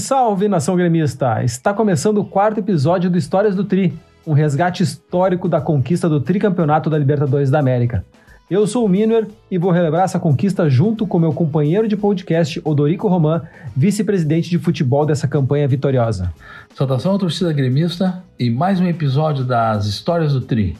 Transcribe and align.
Salve, 0.00 0.48
nação 0.48 0.76
gremista! 0.76 1.44
Está 1.44 1.74
começando 1.74 2.18
o 2.18 2.24
quarto 2.24 2.58
episódio 2.58 3.10
do 3.10 3.18
Histórias 3.18 3.54
do 3.54 3.64
Tri, 3.64 3.92
um 4.26 4.32
resgate 4.32 4.82
histórico 4.82 5.46
da 5.46 5.60
conquista 5.60 6.08
do 6.08 6.22
tricampeonato 6.22 6.88
da 6.88 6.96
Libertadores 6.96 7.50
da 7.50 7.58
América. 7.58 8.02
Eu 8.50 8.66
sou 8.66 8.86
o 8.86 8.88
Miner 8.88 9.28
e 9.50 9.58
vou 9.58 9.70
relembrar 9.70 10.04
essa 10.04 10.18
conquista 10.18 10.70
junto 10.70 11.06
com 11.06 11.18
meu 11.18 11.34
companheiro 11.34 11.86
de 11.86 11.98
podcast, 11.98 12.60
Odorico 12.64 13.08
Roman, 13.08 13.42
vice-presidente 13.76 14.48
de 14.48 14.58
futebol 14.58 15.04
dessa 15.04 15.28
campanha 15.28 15.68
vitoriosa. 15.68 16.32
Saudação 16.74 17.14
à 17.14 17.18
torcida 17.18 17.52
gremista 17.52 18.24
e 18.38 18.48
mais 18.48 18.80
um 18.80 18.86
episódio 18.86 19.44
das 19.44 19.84
Histórias 19.84 20.32
do 20.32 20.40
Tri. 20.40 20.78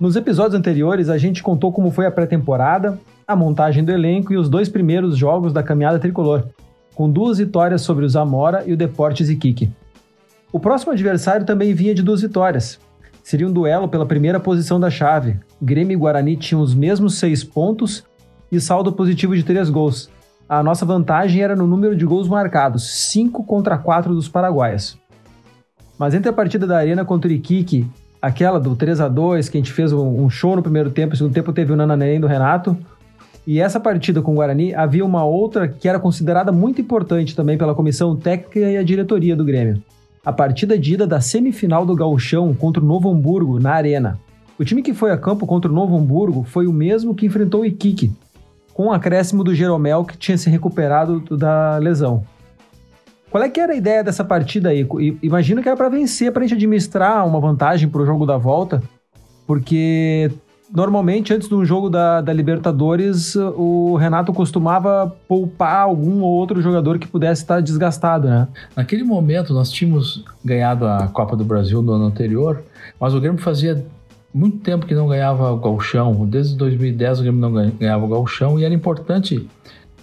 Nos 0.00 0.16
episódios 0.16 0.54
anteriores, 0.54 1.10
a 1.10 1.18
gente 1.18 1.42
contou 1.42 1.70
como 1.70 1.90
foi 1.90 2.06
a 2.06 2.10
pré-temporada, 2.10 2.98
a 3.28 3.36
montagem 3.36 3.84
do 3.84 3.92
elenco 3.92 4.32
e 4.32 4.38
os 4.38 4.48
dois 4.48 4.70
primeiros 4.70 5.18
jogos 5.18 5.52
da 5.52 5.62
caminhada 5.62 5.98
tricolor 5.98 6.48
com 6.94 7.10
duas 7.10 7.38
vitórias 7.38 7.82
sobre 7.82 8.04
o 8.04 8.08
Zamora 8.08 8.64
e 8.66 8.72
o 8.72 8.76
Deportes 8.76 9.28
Iquique. 9.28 9.70
O 10.52 10.60
próximo 10.60 10.92
adversário 10.92 11.44
também 11.44 11.74
vinha 11.74 11.94
de 11.94 12.02
duas 12.02 12.22
vitórias. 12.22 12.78
Seria 13.22 13.48
um 13.48 13.52
duelo 13.52 13.88
pela 13.88 14.06
primeira 14.06 14.38
posição 14.38 14.78
da 14.78 14.90
chave. 14.90 15.38
Grêmio 15.60 15.94
e 15.94 15.96
Guarani 15.96 16.36
tinham 16.36 16.60
os 16.60 16.74
mesmos 16.74 17.14
seis 17.14 17.42
pontos 17.42 18.04
e 18.52 18.60
saldo 18.60 18.92
positivo 18.92 19.34
de 19.34 19.42
três 19.42 19.68
gols. 19.68 20.10
A 20.48 20.62
nossa 20.62 20.84
vantagem 20.84 21.42
era 21.42 21.56
no 21.56 21.66
número 21.66 21.96
de 21.96 22.04
gols 22.04 22.28
marcados, 22.28 22.88
5 23.10 23.42
contra 23.44 23.78
4 23.78 24.14
dos 24.14 24.28
paraguaios. 24.28 24.98
Mas 25.98 26.14
entre 26.14 26.28
a 26.28 26.32
partida 26.32 26.66
da 26.66 26.76
Arena 26.76 27.04
contra 27.04 27.30
o 27.30 27.32
Iquique, 27.32 27.86
aquela 28.20 28.60
do 28.60 28.76
3 28.76 29.00
a 29.00 29.08
2 29.08 29.48
que 29.48 29.56
a 29.56 29.60
gente 29.60 29.72
fez 29.72 29.92
um 29.92 30.28
show 30.28 30.54
no 30.54 30.62
primeiro 30.62 30.90
tempo, 30.90 31.10
no 31.10 31.16
segundo 31.16 31.34
tempo 31.34 31.52
teve 31.52 31.72
o 31.72 31.76
Nananém 31.76 32.20
do 32.20 32.26
Renato, 32.26 32.76
e 33.46 33.60
essa 33.60 33.78
partida 33.78 34.22
com 34.22 34.32
o 34.32 34.34
Guarani 34.36 34.74
havia 34.74 35.04
uma 35.04 35.24
outra 35.24 35.68
que 35.68 35.88
era 35.88 35.98
considerada 35.98 36.50
muito 36.50 36.80
importante 36.80 37.36
também 37.36 37.58
pela 37.58 37.74
comissão 37.74 38.16
técnica 38.16 38.58
e 38.58 38.76
a 38.76 38.82
diretoria 38.82 39.36
do 39.36 39.44
Grêmio. 39.44 39.82
A 40.24 40.32
partida 40.32 40.78
de 40.78 40.94
ida 40.94 41.06
da 41.06 41.20
semifinal 41.20 41.84
do 41.84 41.94
Gauchão 41.94 42.54
contra 42.54 42.82
o 42.82 42.86
Novo 42.86 43.10
Hamburgo 43.10 43.60
na 43.60 43.72
Arena. 43.72 44.18
O 44.58 44.64
time 44.64 44.82
que 44.82 44.94
foi 44.94 45.10
a 45.10 45.18
campo 45.18 45.46
contra 45.46 45.70
o 45.70 45.74
Novo 45.74 45.96
Hamburgo 45.96 46.44
foi 46.44 46.66
o 46.66 46.72
mesmo 46.72 47.14
que 47.14 47.26
enfrentou 47.26 47.60
o 47.60 47.66
Iquique, 47.66 48.10
com 48.72 48.86
o 48.86 48.92
acréscimo 48.92 49.44
do 49.44 49.54
Jeromel 49.54 50.04
que 50.04 50.16
tinha 50.16 50.38
se 50.38 50.48
recuperado 50.48 51.20
da 51.36 51.76
lesão. 51.76 52.24
Qual 53.30 53.42
é 53.42 53.48
que 53.48 53.60
era 53.60 53.72
a 53.72 53.76
ideia 53.76 54.02
dessa 54.02 54.24
partida 54.24 54.70
aí? 54.70 54.86
Imagino 55.22 55.60
que 55.60 55.68
era 55.68 55.76
para 55.76 55.88
vencer, 55.88 56.32
para 56.32 56.44
a 56.44 56.46
gente 56.46 56.54
administrar 56.54 57.26
uma 57.26 57.40
vantagem 57.40 57.88
para 57.88 58.00
o 58.00 58.06
jogo 58.06 58.24
da 58.24 58.38
volta, 58.38 58.80
porque 59.46 60.30
normalmente, 60.74 61.32
antes 61.32 61.48
de 61.48 61.54
um 61.54 61.64
jogo 61.64 61.88
da, 61.88 62.20
da 62.20 62.32
Libertadores, 62.32 63.36
o 63.36 63.94
Renato 63.94 64.32
costumava 64.32 65.14
poupar 65.28 65.82
algum 65.82 66.22
ou 66.22 66.32
outro 66.32 66.60
jogador 66.60 66.98
que 66.98 67.06
pudesse 67.06 67.42
estar 67.42 67.60
desgastado, 67.62 68.28
né? 68.28 68.48
Naquele 68.74 69.04
momento, 69.04 69.54
nós 69.54 69.70
tínhamos 69.70 70.24
ganhado 70.44 70.84
a 70.84 71.06
Copa 71.06 71.36
do 71.36 71.44
Brasil 71.44 71.80
no 71.80 71.92
ano 71.92 72.06
anterior, 72.06 72.60
mas 72.98 73.14
o 73.14 73.20
Grêmio 73.20 73.40
fazia 73.40 73.86
muito 74.34 74.58
tempo 74.58 74.84
que 74.84 74.94
não 74.94 75.06
ganhava 75.06 75.52
o 75.52 75.58
Galchão. 75.58 76.26
Desde 76.26 76.56
2010 76.56 77.20
o 77.20 77.22
Grêmio 77.22 77.40
não 77.40 77.52
ganhava 77.52 78.04
o 78.04 78.08
Galchão 78.08 78.58
e 78.58 78.64
era 78.64 78.74
importante 78.74 79.48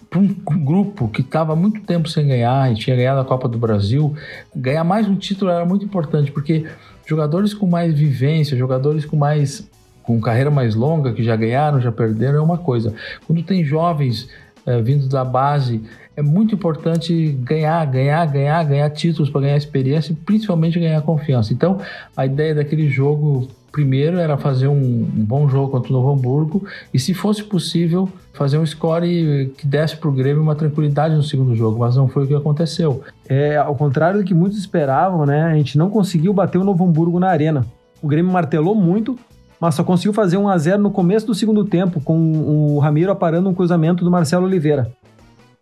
para 0.10 0.20
um 0.20 0.28
grupo 0.66 1.08
que 1.08 1.22
estava 1.22 1.56
muito 1.56 1.81
tempo 1.81 2.10
sem 2.10 2.28
ganhar 2.28 2.72
e 2.72 2.76
tinha 2.76 2.96
ganhado 2.96 3.22
a 3.22 3.26
Copa 3.26 3.48
do 3.48 3.58
Brasil, 3.58 4.14
ganhar 4.54 4.84
mais 4.84 5.08
um 5.08 5.16
título 5.16 5.50
era 5.50 5.66
muito 5.66 5.86
importante, 5.86 6.31
porque 6.31 6.66
jogadores 7.06 7.54
com 7.54 7.66
mais 7.66 7.94
vivência, 7.94 8.58
jogadores 8.58 9.06
com 9.06 9.16
mais 9.16 9.71
com 10.14 10.22
carreira 10.22 10.52
mais 10.52 10.76
longa, 10.76 11.14
que 11.14 11.24
já 11.24 11.36
ganharam, 11.36 11.80
já 11.80 11.92
perderam, 11.92 12.40
é 12.40 12.42
uma 12.42 12.58
coisa. 12.58 12.94
Quando 13.26 13.42
tem 13.44 13.64
jovens 13.64 14.30
é, 14.66 14.82
vindo 14.82 15.08
da 15.08 15.24
base, 15.24 15.82
é 16.16 16.22
muito 16.22 16.54
importante 16.54 17.36
ganhar, 17.42 17.86
ganhar, 17.86 18.26
ganhar, 18.28 18.64
ganhar 18.64 18.90
títulos 18.90 19.30
para 19.30 19.42
ganhar 19.42 19.58
experiência 19.58 20.12
e 20.12 20.16
principalmente 20.16 20.80
ganhar 20.80 21.02
confiança. 21.02 21.54
Então, 21.54 21.80
a 22.16 22.26
ideia 22.26 22.54
daquele 22.54 22.90
jogo 22.90 23.48
primeiro 23.72 24.18
era 24.18 24.38
fazer 24.38 24.68
um, 24.68 24.74
um, 24.74 25.24
bom 25.26 25.48
jogo 25.48 25.72
contra 25.72 25.90
o 25.90 25.94
Novo 25.94 26.12
Hamburgo 26.12 26.68
e, 26.94 27.00
se 27.00 27.14
fosse 27.14 27.42
possível, 27.42 28.10
fazer 28.34 28.58
um 28.58 28.66
score 28.66 29.54
que 29.58 29.66
desse 29.66 29.96
para 29.96 30.10
o 30.10 30.12
Grêmio 30.12 30.44
uma 30.44 30.56
tranquilidade 30.56 31.16
no 31.16 31.24
segundo 31.24 31.56
jogo, 31.56 31.80
mas 31.80 31.96
não 31.96 32.08
foi 32.08 32.26
o 32.26 32.28
que 32.28 32.36
aconteceu. 32.36 33.02
É, 33.30 33.56
ao 33.56 33.76
contrário 33.76 34.20
do 34.20 34.26
que 34.26 34.34
muitos 34.34 34.60
esperavam, 34.60 35.26
né? 35.26 35.44
A 35.44 35.54
gente 35.56 35.78
não 35.78 35.90
conseguiu 35.90 36.34
bater 36.34 36.58
o 36.58 36.64
Novo 36.64 36.84
Hamburgo 36.84 37.18
na 37.20 37.30
arena. 37.30 37.66
O 38.02 38.08
Grêmio 38.08 38.32
martelou 38.32 38.76
muito, 38.76 39.18
mas 39.62 39.76
só 39.76 39.84
conseguiu 39.84 40.12
fazer 40.12 40.38
1 40.38 40.50
a 40.50 40.58
0 40.58 40.82
no 40.82 40.90
começo 40.90 41.28
do 41.28 41.36
segundo 41.36 41.64
tempo, 41.64 42.02
com 42.02 42.18
o 42.18 42.80
Ramiro 42.80 43.12
aparando 43.12 43.48
um 43.48 43.54
cruzamento 43.54 44.04
do 44.04 44.10
Marcelo 44.10 44.48
Oliveira. 44.48 44.92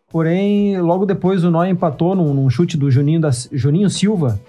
Porém, 0.09 0.79
logo 0.79 1.05
depois 1.05 1.43
o 1.43 1.51
Noia 1.51 1.69
empatou 1.69 2.15
num, 2.15 2.33
num 2.33 2.49
chute 2.49 2.77
do 2.77 2.89
Juninho, 2.89 3.19
da, 3.19 3.29
Juninho 3.51 3.89
Silva, 3.89 4.39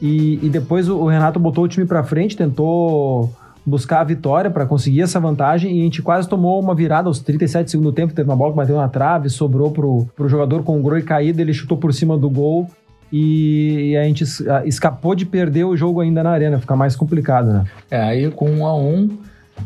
e, 0.00 0.38
e, 0.42 0.48
depois 0.48 0.88
o 0.88 1.06
Renato 1.06 1.38
botou 1.38 1.64
o 1.64 1.68
time 1.68 1.84
para 1.84 2.02
frente, 2.02 2.36
tentou 2.36 3.30
buscar 3.66 4.00
a 4.00 4.04
vitória 4.04 4.50
para 4.50 4.64
conseguir 4.64 5.02
essa 5.02 5.20
vantagem 5.20 5.76
e 5.76 5.80
a 5.80 5.84
gente 5.84 6.00
quase 6.00 6.28
tomou 6.28 6.58
uma 6.58 6.74
virada 6.74 7.08
aos 7.08 7.18
37 7.18 7.70
segundos 7.70 7.92
do 7.92 7.94
tempo, 7.94 8.14
teve 8.14 8.30
uma 8.30 8.36
bola 8.36 8.52
que 8.52 8.56
bateu 8.56 8.76
na 8.76 8.88
trave, 8.88 9.28
sobrou 9.28 9.70
pro, 9.70 10.28
jogador 10.28 10.62
com 10.62 10.78
o 10.78 10.82
Groi 10.82 11.02
caído, 11.02 11.42
ele 11.42 11.52
chutou 11.52 11.76
por 11.76 11.92
cima 11.92 12.16
do 12.16 12.30
gol 12.30 12.70
e, 13.12 13.96
a 13.96 14.04
gente 14.04 14.24
escapou 14.66 15.14
de 15.14 15.24
perder 15.24 15.64
o 15.64 15.76
jogo 15.76 16.00
ainda 16.00 16.22
na 16.22 16.30
arena, 16.30 16.58
fica 16.58 16.76
mais 16.76 16.94
complicado, 16.94 17.52
né? 17.52 17.64
É, 17.90 18.00
aí 18.00 18.30
com 18.30 18.50
um 18.50 18.66
a 18.66 18.76
um 18.76 19.18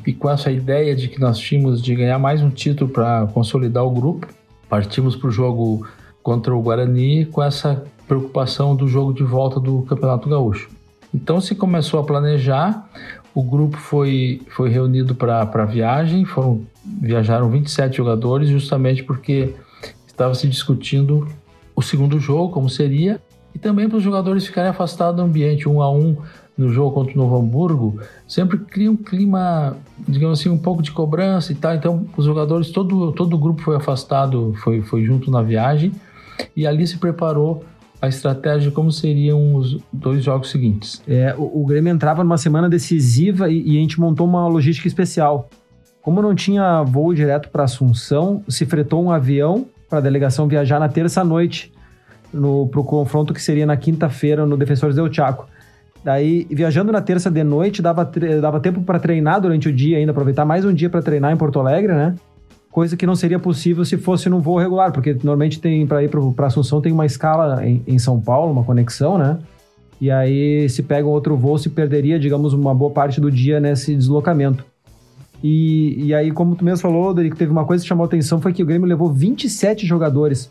e 0.07 0.13
com 0.13 0.31
essa 0.31 0.51
ideia 0.51 0.95
de 0.95 1.09
que 1.09 1.21
nós 1.21 1.39
tínhamos 1.39 1.83
de 1.83 1.95
ganhar 1.95 2.19
mais 2.19 2.41
um 2.43 2.51
título 2.51 2.91
para 2.91 3.27
consolidar 3.35 3.85
o 3.85 3.91
grupo, 3.91 4.29
partimos 4.69 5.17
para 5.17 5.29
o 5.29 5.31
jogo 5.31 5.87
contra 6.23 6.55
o 6.55 6.63
Guarani 6.63 7.27
com 7.27 7.43
essa 7.43 7.85
preocupação 8.07 8.77
do 8.77 8.87
jogo 8.87 9.13
de 9.13 9.23
volta 9.23 9.59
do 9.59 9.83
Campeonato 9.83 10.29
Gaúcho. 10.29 10.71
Então 11.15 11.41
se 11.41 11.55
começou 11.55 12.01
a 12.01 12.05
planejar, 12.05 12.89
o 13.35 13.43
grupo 13.43 13.77
foi, 13.77 14.41
foi 14.49 14.71
reunido 14.71 15.15
para 15.15 15.43
a 15.43 15.65
viagem, 15.65 16.25
foram, 16.25 16.63
viajaram 16.85 17.51
27 17.51 17.97
jogadores 17.97 18.49
justamente 18.49 19.03
porque 19.03 19.55
estava 20.07 20.35
se 20.35 20.47
discutindo 20.47 21.27
o 21.75 21.83
segundo 21.83 22.19
jogo, 22.19 22.53
como 22.53 22.69
seria, 22.69 23.21
e 23.55 23.59
também 23.59 23.89
para 23.89 23.99
os 23.99 24.03
jogadores 24.03 24.47
ficarem 24.47 24.71
afastados 24.71 25.17
do 25.17 25.23
ambiente, 25.23 25.69
um 25.69 25.83
a 25.83 25.91
um 25.91 26.17
no 26.57 26.69
jogo 26.69 26.93
contra 26.93 27.15
o 27.15 27.17
Novo 27.17 27.37
Hamburgo, 27.37 27.99
sempre 28.29 28.59
cria 28.59 28.91
um 28.91 28.97
clima, 28.97 29.77
digamos 30.07 30.39
assim, 30.39 30.49
um 30.49 30.59
pouco 30.59 30.83
de 30.83 30.93
cobrança 30.93 31.51
e 31.53 31.55
tal. 31.55 31.75
Então, 31.75 32.07
os 32.17 32.25
jogadores, 32.25 32.71
todo, 32.71 33.13
todo 33.13 33.35
o 33.35 33.39
grupo 33.39 33.63
foi 33.63 33.77
afastado, 33.77 34.55
foi, 34.63 34.83
foi 34.83 35.03
junto 35.05 35.31
na 35.31 35.43
viagem, 35.43 35.93
e 36.55 36.67
ali 36.67 36.87
se 36.87 36.99
preparou 36.99 37.65
a 38.01 38.09
estratégia 38.09 38.69
de 38.69 38.75
como 38.75 38.91
seriam 38.91 39.55
os 39.55 39.79
dois 39.93 40.25
jogos 40.25 40.51
seguintes. 40.51 41.03
É, 41.07 41.35
o, 41.39 41.63
o 41.63 41.67
Grêmio 41.67 41.93
entrava 41.93 42.23
numa 42.23 42.37
semana 42.37 42.69
decisiva 42.69 43.49
e, 43.49 43.63
e 43.63 43.79
a 43.79 43.81
gente 43.81 44.01
montou 44.01 44.27
uma 44.27 44.47
logística 44.49 44.89
especial. 44.89 45.49
Como 46.03 46.21
não 46.21 46.35
tinha 46.35 46.83
voo 46.83 47.15
direto 47.15 47.49
para 47.49 47.63
Assunção, 47.63 48.43
se 48.49 48.67
fretou 48.67 49.03
um 49.05 49.13
avião 49.13 49.67
para 49.89 49.99
a 49.99 50.03
delegação 50.03 50.49
viajar 50.49 50.81
na 50.81 50.89
terça-noite 50.89 51.73
para 52.33 52.81
o 52.81 52.85
confronto 52.85 53.35
que 53.35 53.43
seria 53.43 53.67
na 53.67 53.77
quinta-feira 53.77 54.47
no 54.47 54.57
Defensores 54.57 54.97
del 54.97 55.13
Chaco. 55.13 55.47
Daí, 56.05 56.47
viajando 56.51 56.91
na 56.91 57.01
terça 57.01 57.31
de 57.31 57.45
noite, 57.45 57.81
dava, 57.81 58.11
dava 58.41 58.59
tempo 58.59 58.83
para 58.83 58.99
treinar 58.99 59.41
durante 59.41 59.69
o 59.69 59.73
dia 59.73 59.99
ainda, 59.99 60.11
aproveitar 60.11 60.45
mais 60.45 60.65
um 60.65 60.75
dia 60.75 60.91
para 60.91 61.01
treinar 61.01 61.33
em 61.33 61.37
Porto 61.37 61.61
Alegre, 61.61 61.93
né? 61.93 62.15
Coisa 62.73 62.97
que 62.97 63.07
não 63.07 63.15
seria 63.15 63.39
possível 63.39 63.85
se 63.85 63.97
fosse 63.97 64.29
num 64.29 64.41
voo 64.41 64.59
regular, 64.59 64.93
porque 64.93 65.13
normalmente 65.13 65.61
tem 65.61 65.87
para 65.87 66.03
ir 66.03 66.09
para 66.09 66.47
Assunção 66.47 66.81
tem 66.81 66.91
uma 66.91 67.07
escala 67.07 67.65
em, 67.65 67.83
em, 67.87 67.99
São 67.99 68.21
Paulo, 68.21 68.51
uma 68.51 68.65
conexão, 68.65 69.17
né? 69.17 69.39
E 70.01 70.11
aí, 70.11 70.69
se 70.69 70.83
pega 70.83 71.07
um 71.07 71.11
outro 71.11 71.37
voo, 71.37 71.57
se 71.57 71.69
perderia, 71.69 72.19
digamos, 72.19 72.53
uma 72.53 72.75
boa 72.75 72.91
parte 72.91 73.21
do 73.21 73.31
dia 73.31 73.61
nesse 73.61 73.95
deslocamento. 73.95 74.65
E, 75.43 76.07
e 76.07 76.15
aí, 76.15 76.33
como 76.33 76.57
tu 76.57 76.65
mesmo 76.65 76.79
falou, 76.79 77.15
Dorico, 77.15 77.37
teve 77.37 77.53
uma 77.53 77.65
coisa 77.65 77.83
que 77.83 77.89
chamou 77.89 78.07
atenção, 78.07 78.41
foi 78.41 78.53
que 78.53 78.63
o 78.63 78.67
Grêmio 78.67 78.89
levou 78.89 79.13
27 79.13 79.87
jogadores 79.87 80.51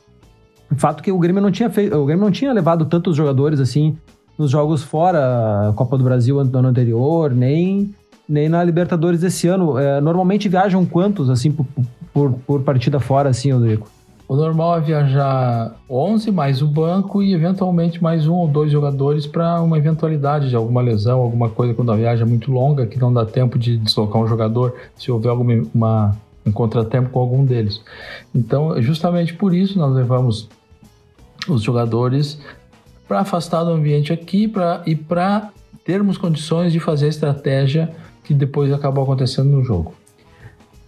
fato 0.76 1.04
que 1.04 1.12
o 1.12 1.18
Grêmio 1.18 1.42
não 1.42 1.52
tinha 1.52 1.70
feito, 1.70 1.96
o 1.96 2.06
Grêmio 2.06 2.26
não 2.26 2.32
tinha 2.32 2.54
levado 2.54 2.86
tantos 2.86 3.16
jogadores 3.16 3.60
assim 3.60 3.98
nos 4.38 4.50
jogos 4.50 4.84
fora 4.84 5.74
Copa 5.76 5.98
do 5.98 6.04
Brasil 6.04 6.44
do 6.44 6.58
ano 6.58 6.70
anterior, 6.70 7.32
nem 7.32 7.94
nem 8.28 8.48
na 8.48 8.64
Libertadores 8.64 9.20
desse 9.20 9.48
ano. 9.48 9.78
É, 9.78 10.00
normalmente 10.00 10.48
viajam 10.48 10.86
quantos 10.86 11.30
assim 11.30 11.52
por, 11.52 11.66
por, 12.14 12.32
por 12.48 12.62
partida 12.62 13.00
fora 13.00 13.30
assim, 13.30 13.52
Rodrigo? 13.52 13.88
O 14.32 14.36
normal 14.38 14.78
é 14.78 14.80
viajar 14.80 15.76
11 15.90 16.32
mais 16.32 16.62
o 16.62 16.68
banco 16.68 17.22
e 17.22 17.34
eventualmente 17.34 18.02
mais 18.02 18.26
um 18.26 18.36
ou 18.36 18.48
dois 18.48 18.72
jogadores 18.72 19.28
para 19.28 19.62
uma 19.62 19.78
eventualidade 19.78 20.48
de 20.48 20.56
alguma 20.56 20.82
lesão, 20.82 21.20
alguma 21.20 21.50
coisa 21.50 21.74
quando 21.74 21.92
a 21.92 21.98
viagem 21.98 22.26
é 22.26 22.26
muito 22.26 22.50
longa 22.50 22.86
que 22.86 22.98
não 22.98 23.12
dá 23.12 23.26
tempo 23.26 23.60
de 23.60 23.78
deslocar 23.78 24.22
um 24.22 24.28
jogador 24.28 24.74
se 24.96 25.12
houver 25.12 25.28
alguma 25.28 25.62
uma, 25.76 26.16
um 26.46 26.52
contratempo 26.54 27.10
com 27.10 27.20
algum 27.20 27.44
deles. 27.44 27.82
Então, 28.34 28.82
justamente 28.82 29.34
por 29.34 29.54
isso 29.54 29.78
nós 29.78 29.94
levamos 29.94 30.48
os 31.48 31.62
jogadores 31.62 32.40
para 33.08 33.20
afastar 33.20 33.64
do 33.64 33.72
ambiente 33.72 34.14
aqui 34.14 34.48
pra, 34.48 34.82
e 34.86 34.96
para 34.96 35.50
termos 35.84 36.18
condições 36.18 36.72
de 36.72 36.80
fazer 36.80 37.08
a 37.08 37.10
estratégia 37.10 37.92
que 38.24 38.34
depois 38.34 38.72
acabou 38.72 39.04
acontecendo 39.04 39.50
no 39.50 39.64
jogo. 39.64 39.94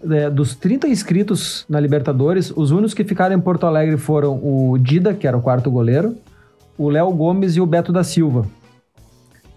É, 0.09 0.29
dos 0.29 0.55
30 0.55 0.87
inscritos 0.87 1.65
na 1.67 1.79
Libertadores, 1.79 2.51
os 2.55 2.71
únicos 2.71 2.93
que 2.93 3.03
ficaram 3.03 3.35
em 3.35 3.39
Porto 3.39 3.65
Alegre 3.65 3.97
foram 3.97 4.35
o 4.35 4.77
Dida, 4.77 5.13
que 5.13 5.27
era 5.27 5.37
o 5.37 5.41
quarto 5.41 5.71
goleiro, 5.71 6.15
o 6.77 6.89
Léo 6.89 7.11
Gomes 7.11 7.55
e 7.55 7.61
o 7.61 7.65
Beto 7.65 7.91
da 7.91 8.03
Silva. 8.03 8.45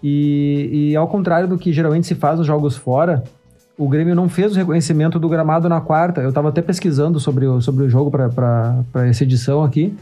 E, 0.01 0.91
e, 0.91 0.95
ao 0.95 1.07
contrário 1.07 1.47
do 1.47 1.57
que 1.57 1.73
geralmente 1.73 2.07
se 2.07 2.15
faz 2.15 2.37
nos 2.37 2.47
jogos 2.47 2.77
fora, 2.77 3.23
o 3.77 3.89
Grêmio 3.89 4.15
não 4.15 4.29
fez 4.29 4.53
o 4.53 4.55
reconhecimento 4.55 5.19
do 5.19 5.27
gramado 5.27 5.67
na 5.67 5.81
quarta. 5.81 6.21
Eu 6.21 6.29
estava 6.29 6.49
até 6.49 6.61
pesquisando 6.61 7.19
sobre 7.19 7.45
o, 7.45 7.61
sobre 7.61 7.83
o 7.85 7.89
jogo 7.89 8.09
para 8.09 9.07
essa 9.07 9.23
edição 9.23 9.63
aqui. 9.63 9.95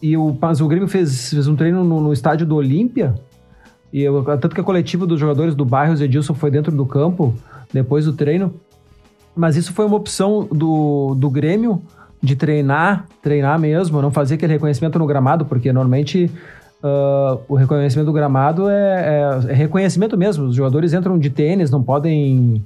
E 0.00 0.16
o, 0.16 0.36
mas 0.40 0.60
o 0.60 0.68
Grêmio 0.68 0.88
fez, 0.88 1.30
fez 1.30 1.48
um 1.48 1.56
treino 1.56 1.82
no, 1.84 2.00
no 2.00 2.12
estádio 2.12 2.46
do 2.46 2.56
Olímpia. 2.56 3.14
E 3.92 4.02
eu, 4.02 4.22
tanto 4.22 4.50
que 4.54 4.60
a 4.60 4.64
coletiva 4.64 5.06
dos 5.06 5.18
jogadores 5.18 5.54
do 5.54 5.64
bairro, 5.64 5.94
o 5.94 6.02
Edilson 6.02 6.34
foi 6.34 6.50
dentro 6.50 6.74
do 6.74 6.84
campo 6.84 7.34
depois 7.72 8.04
do 8.04 8.12
treino. 8.12 8.54
Mas 9.34 9.56
isso 9.56 9.72
foi 9.72 9.84
uma 9.84 9.96
opção 9.96 10.48
do, 10.50 11.14
do 11.14 11.30
Grêmio 11.30 11.82
de 12.22 12.34
treinar, 12.34 13.06
treinar 13.22 13.58
mesmo, 13.58 14.00
não 14.00 14.10
fazer 14.10 14.34
aquele 14.34 14.54
reconhecimento 14.54 14.98
no 14.98 15.06
gramado, 15.06 15.44
porque 15.44 15.72
normalmente 15.72 16.30
uh, 16.82 17.40
o 17.48 17.54
reconhecimento 17.54 18.06
do 18.06 18.12
gramado 18.12 18.68
é, 18.68 19.44
é, 19.46 19.52
é, 19.52 19.54
reconhecimento 19.54 20.16
mesmo. 20.16 20.46
Os 20.46 20.54
jogadores 20.54 20.92
entram 20.92 21.18
de 21.18 21.30
tênis, 21.30 21.70
não 21.70 21.82
podem 21.82 22.64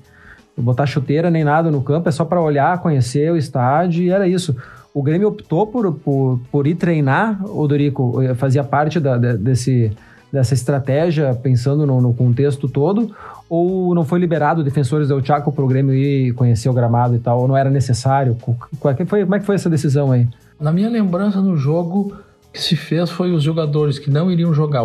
botar 0.56 0.87
chuteira 0.87 1.31
nem 1.31 1.44
nada 1.44 1.71
no 1.71 1.83
campo, 1.83 2.09
é 2.09 2.12
só 2.12 2.25
para 2.25 2.41
olhar, 2.41 2.81
conhecer 2.81 3.33
o 3.33 3.37
estádio 3.37 4.05
e 4.05 4.11
era 4.11 4.29
isso. 4.29 4.55
O 4.93 5.03
Grêmio 5.03 5.29
optou 5.29 5.67
por, 5.67 5.93
por, 5.95 6.41
por 6.51 6.67
ir 6.67 6.75
treinar, 6.75 7.41
o 7.45 7.67
Dorico 7.67 8.21
fazia 8.35 8.65
parte 8.65 8.99
da, 8.99 9.17
desse, 9.17 9.93
dessa 10.33 10.55
estratégia, 10.55 11.35
pensando 11.35 11.87
no, 11.87 12.01
no, 12.01 12.13
contexto 12.13 12.69
todo, 12.69 13.15
ou 13.49 13.95
não 13.95 14.05
foi 14.05 14.19
liberado 14.19 14.65
defensores 14.65 15.09
do 15.09 15.25
Chaco 15.25 15.53
para 15.53 15.65
o 15.65 15.69
Grêmio 15.69 15.95
ir 15.95 16.33
conhecer 16.35 16.69
o 16.69 16.73
gramado 16.73 17.15
e 17.15 17.19
tal, 17.19 17.41
ou 17.41 17.49
não 17.49 17.57
era 17.57 17.71
necessário? 17.71 18.37
Qual 18.81 18.97
foi, 19.07 19.25
como 19.25 19.35
é 19.35 19.39
que 19.39 19.47
foi 19.47 19.55
essa 19.55 19.71
decisão 19.71 20.11
aí? 20.11 20.27
Na 20.59 20.73
minha 20.73 20.89
lembrança 20.89 21.41
no 21.41 21.57
jogo, 21.57 22.17
que 22.53 22.61
se 22.61 22.75
fez 22.75 23.11
foi 23.11 23.33
os 23.33 23.43
jogadores 23.43 23.99
que 23.99 24.11
não 24.11 24.31
iriam 24.31 24.53
jogar, 24.53 24.83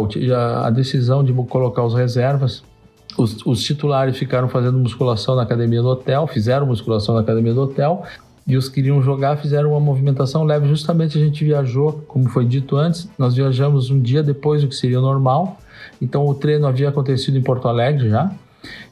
a 0.64 0.70
decisão 0.70 1.24
de 1.24 1.34
colocar 1.34 1.84
os 1.84 1.96
reservas 1.96 2.64
os, 3.18 3.46
os, 3.46 3.64
titulares 3.64 4.18
ficaram 4.18 4.48
fazendo 4.50 4.78
musculação 4.78 5.36
na 5.36 5.44
academia 5.44 5.82
do 5.82 5.88
hotel, 5.88 6.28
fizeram 6.28 6.66
musculação 6.66 7.16
na 7.16 7.22
academia 7.22 7.54
do 7.54 7.62
hotel, 7.62 8.04
e 8.48 8.56
os 8.56 8.70
que 8.70 8.80
iriam 8.80 9.02
jogar 9.02 9.38
fizeram 9.38 9.72
uma 9.72 9.80
movimentação 9.80 10.44
leve. 10.44 10.68
Justamente 10.68 11.18
a 11.18 11.22
gente 11.22 11.44
viajou, 11.44 12.04
como 12.08 12.30
foi 12.30 12.46
dito 12.46 12.76
antes, 12.76 13.10
nós 13.18 13.36
viajamos 13.36 13.90
um 13.90 14.00
dia 14.00 14.22
depois 14.22 14.62
do 14.62 14.68
que 14.68 14.76
seria 14.76 15.02
normal, 15.02 15.58
então 16.02 16.26
o 16.28 16.34
treino 16.36 16.68
havia 16.68 16.90
acontecido 16.90 17.38
em 17.38 17.42
Porto 17.42 17.68
Alegre 17.68 18.10
já, 18.10 18.32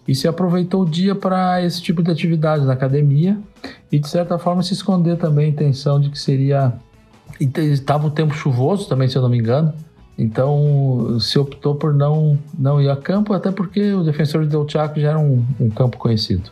e 0.07 0.13
se 0.13 0.27
aproveitou 0.27 0.81
o 0.81 0.85
dia 0.85 1.15
para 1.15 1.63
esse 1.63 1.81
tipo 1.81 2.03
de 2.03 2.11
atividade 2.11 2.65
na 2.65 2.73
academia 2.73 3.38
e 3.91 4.00
de 4.00 4.07
certa 4.07 4.38
forma 4.38 4.61
se 4.61 4.73
esconder 4.73 5.17
também 5.17 5.45
a 5.45 5.50
intenção 5.50 5.99
de 5.99 6.09
que 6.09 6.19
seria. 6.19 6.73
Estava 7.39 8.07
o 8.07 8.11
tempo 8.11 8.33
chuvoso 8.33 8.88
também, 8.88 9.07
se 9.07 9.15
eu 9.15 9.21
não 9.21 9.29
me 9.29 9.39
engano, 9.39 9.73
então 10.17 11.17
se 11.19 11.39
optou 11.39 11.75
por 11.75 11.94
não, 11.94 12.38
não 12.57 12.79
ir 12.79 12.89
a 12.89 12.95
campo, 12.95 13.33
até 13.33 13.51
porque 13.51 13.94
o 13.94 14.03
defensor 14.03 14.44
de 14.44 14.49
Del 14.49 14.67
Chaco 14.67 14.99
já 14.99 15.11
era 15.11 15.19
um, 15.19 15.44
um 15.59 15.69
campo 15.69 15.97
conhecido. 15.97 16.51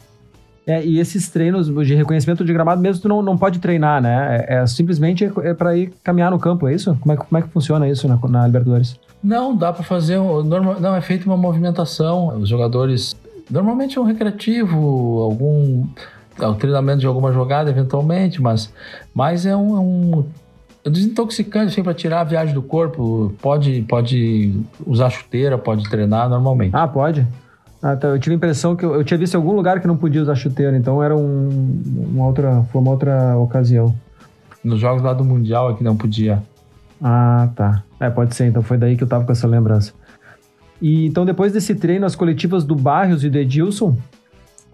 É, 0.66 0.86
e 0.86 1.00
esses 1.00 1.30
treinos 1.30 1.68
de 1.68 1.96
reconhecimento 1.96 2.46
de 2.46 2.54
gramado 2.54 2.82
mesmo 2.82 3.02
tu 3.02 3.10
não, 3.10 3.22
não 3.22 3.38
pode 3.38 3.60
treinar, 3.60 4.02
né? 4.02 4.46
É, 4.48 4.56
é 4.58 4.68
simplesmente 4.68 5.32
é 5.44 5.54
para 5.54 5.76
ir 5.76 5.92
caminhar 6.04 6.30
no 6.30 6.40
campo, 6.40 6.68
é 6.68 6.74
isso? 6.74 6.96
Como 7.02 7.14
é, 7.14 7.18
como 7.18 7.38
é 7.38 7.42
que 7.42 7.50
funciona 7.50 7.90
isso 7.90 8.08
na, 8.08 8.20
na 8.30 8.46
Libertadores? 8.46 9.00
Não, 9.24 9.56
dá 9.56 9.74
para 9.74 9.84
fazer. 9.84 10.18
Normal, 10.18 10.80
não, 10.80 10.96
é 10.96 11.02
feita 11.02 11.26
uma 11.26 11.38
movimentação. 11.38 12.40
Os 12.40 12.50
jogadores. 12.50 13.16
Normalmente 13.50 13.98
é 13.98 14.02
um 14.02 14.04
recreativo, 14.04 14.78
algum. 15.22 15.86
É 16.40 16.48
o 16.48 16.56
treinamento 16.56 17.00
de 17.00 17.08
alguma 17.08 17.32
jogada, 17.32 17.70
eventualmente, 17.70 18.42
mas, 18.42 18.74
mas 19.14 19.46
é 19.46 19.56
um, 19.56 19.76
é 19.76 19.80
um 19.80 20.26
desintoxicante 20.90 21.68
assim, 21.68 21.84
para 21.84 21.94
tirar 21.94 22.22
a 22.22 22.24
viagem 22.24 22.54
do 22.54 22.62
corpo. 22.62 23.34
Pode, 23.42 23.82
pode 23.88 24.54
usar 24.86 25.10
chuteira, 25.10 25.58
pode 25.58 25.88
treinar 25.90 26.30
normalmente. 26.30 26.72
Ah, 26.74 26.88
pode? 26.88 27.28
Ah, 27.82 27.96
tá. 27.96 28.10
Eu 28.10 28.20
tive 28.20 28.36
a 28.36 28.38
impressão 28.38 28.76
que 28.76 28.86
eu, 28.86 28.94
eu, 28.94 29.04
tinha 29.04 29.18
visto 29.18 29.34
em 29.34 29.38
algum 29.38 29.54
lugar 29.54 29.80
que 29.80 29.88
não 29.88 29.98
podia 29.98 30.22
usar 30.22 30.36
chuteira, 30.36 30.78
então 30.78 31.02
era 31.02 31.16
um, 31.16 31.82
uma 32.14 32.28
outra, 32.28 32.64
foi 32.72 32.82
uma 32.82 32.92
outra 32.92 33.36
ocasião. 33.38 33.96
Nos 34.64 34.80
jogos 34.80 35.02
lá 35.02 35.14
do 35.14 35.26
Mundial 35.26 35.72
é 35.72 35.74
que 35.74 35.84
não 35.84 35.98
podia. 35.98 36.44
Ah, 37.02 37.50
tá. 37.56 37.84
É, 38.00 38.10
pode 38.10 38.36
ser, 38.36 38.46
então 38.46 38.62
foi 38.62 38.78
daí 38.78 38.96
que 38.96 39.04
eu 39.04 39.08
tava 39.08 39.26
com 39.26 39.32
essa 39.32 39.48
lembrança. 39.48 39.94
E 40.80 41.08
então 41.08 41.26
depois 41.26 41.52
desse 41.52 41.74
treino, 41.74 42.06
as 42.06 42.16
coletivas 42.16 42.64
do 42.64 42.76
Barrios 42.76 43.24
e 43.24 43.30
do 43.30 43.38
Edilson 43.38 43.98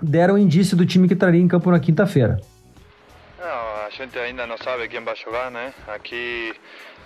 deram 0.02 0.38
indício 0.38 0.76
do 0.76 0.86
time 0.86 1.08
que 1.08 1.14
estaria 1.14 1.42
em 1.42 1.48
campo 1.48 1.72
na 1.72 1.80
quinta-feira. 1.80 2.40
A 3.88 3.90
gente 3.90 4.20
ainda 4.20 4.46
não 4.46 4.58
sabe 4.58 4.90
quem 4.90 5.02
vai 5.02 5.16
jogar, 5.16 5.50
né? 5.50 5.74
Aqui 5.88 6.54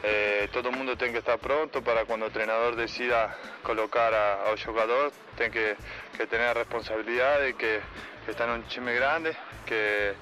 eh, 0.03 0.49
todo 0.51 0.71
mundo 0.71 0.95
tem 0.95 1.11
que 1.11 1.19
estar 1.19 1.37
pronto 1.37 1.79
para 1.83 2.05
quando 2.07 2.25
o 2.25 2.31
treinador 2.31 2.75
decida 2.75 3.37
colocar 3.61 4.11
a, 4.11 4.49
ao 4.49 4.57
jogador, 4.57 5.13
tem 5.37 5.51
que, 5.51 5.77
que 6.17 6.25
ter 6.25 6.41
a 6.41 7.53
que, 7.53 7.81
que 8.25 8.31
está 8.31 8.47
num 8.47 8.63
time 8.63 8.95
grande, 8.95 9.37
que 9.65 10.15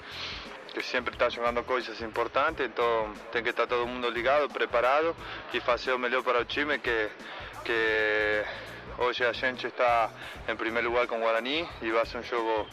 que 0.74 0.82
sempre 0.84 1.14
está 1.14 1.28
jogando 1.28 1.64
coisas 1.64 2.00
importantes, 2.00 2.64
então 2.64 3.12
tem 3.32 3.42
que 3.42 3.50
estar 3.50 3.66
todo 3.66 3.88
mundo 3.88 4.08
ligado, 4.08 4.48
preparado 4.48 5.16
e 5.52 5.60
fazer 5.60 5.92
o 5.92 5.98
melhor 5.98 6.22
para 6.22 6.40
o 6.40 6.44
time, 6.44 6.78
que, 6.78 7.10
que 7.64 8.44
a 9.24 9.32
gente 9.32 9.66
está 9.66 10.10
em 10.46 10.54
primeiro 10.54 10.90
lugar 10.90 11.08
com 11.08 11.16
o 11.16 11.20
Guarani 11.20 11.68
e 11.82 11.90
vai 11.90 12.06
ser 12.06 12.18
um 12.18 12.22
jogo 12.22 12.68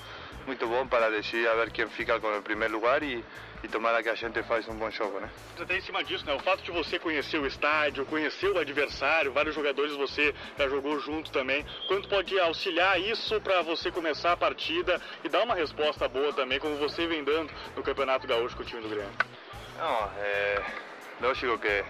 muito 0.45 0.67
bom 0.67 0.87
para 0.87 1.09
decidir 1.09 1.47
a 1.47 1.55
ver 1.55 1.71
quem 1.71 1.89
fica 1.89 2.19
com 2.19 2.37
o 2.37 2.41
primeiro 2.43 2.75
lugar 2.75 3.01
e, 3.01 3.23
e 3.67 3.69
tomara 3.69 4.01
que 4.01 4.09
a 4.09 4.15
gente 4.15 4.41
faça 4.43 4.71
um 4.71 4.75
bom 4.75 4.89
jogo, 4.89 5.19
né? 5.19 5.29
Até 5.59 5.77
em 5.77 5.81
cima 5.81 6.03
disso, 6.03 6.25
né? 6.25 6.33
O 6.33 6.39
fato 6.39 6.63
de 6.63 6.71
você 6.71 6.97
conhecer 6.97 7.37
o 7.37 7.45
estádio, 7.45 8.05
conhecer 8.05 8.49
o 8.49 8.57
adversário, 8.57 9.31
vários 9.33 9.53
jogadores 9.53 9.93
você 9.93 10.33
já 10.57 10.67
jogou 10.69 10.97
junto 10.99 11.31
também. 11.31 11.65
Quanto 11.87 12.07
pode 12.07 12.39
auxiliar 12.39 12.99
isso 12.99 13.39
para 13.41 13.61
você 13.61 13.91
começar 13.91 14.31
a 14.31 14.37
partida 14.37 15.01
e 15.23 15.29
dar 15.29 15.43
uma 15.43 15.53
resposta 15.53 16.07
boa 16.07 16.31
também, 16.33 16.59
como 16.59 16.77
você 16.77 17.05
vem 17.07 17.23
dando 17.23 17.51
no 17.75 17.83
Campeonato 17.83 18.25
Gaúcho 18.25 18.55
com 18.55 18.63
o 18.63 18.65
time 18.65 18.81
do 18.81 18.89
Grêmio? 18.89 19.11
Não, 19.77 20.11
é 20.17 20.63
lógico 21.21 21.59
que 21.59 21.83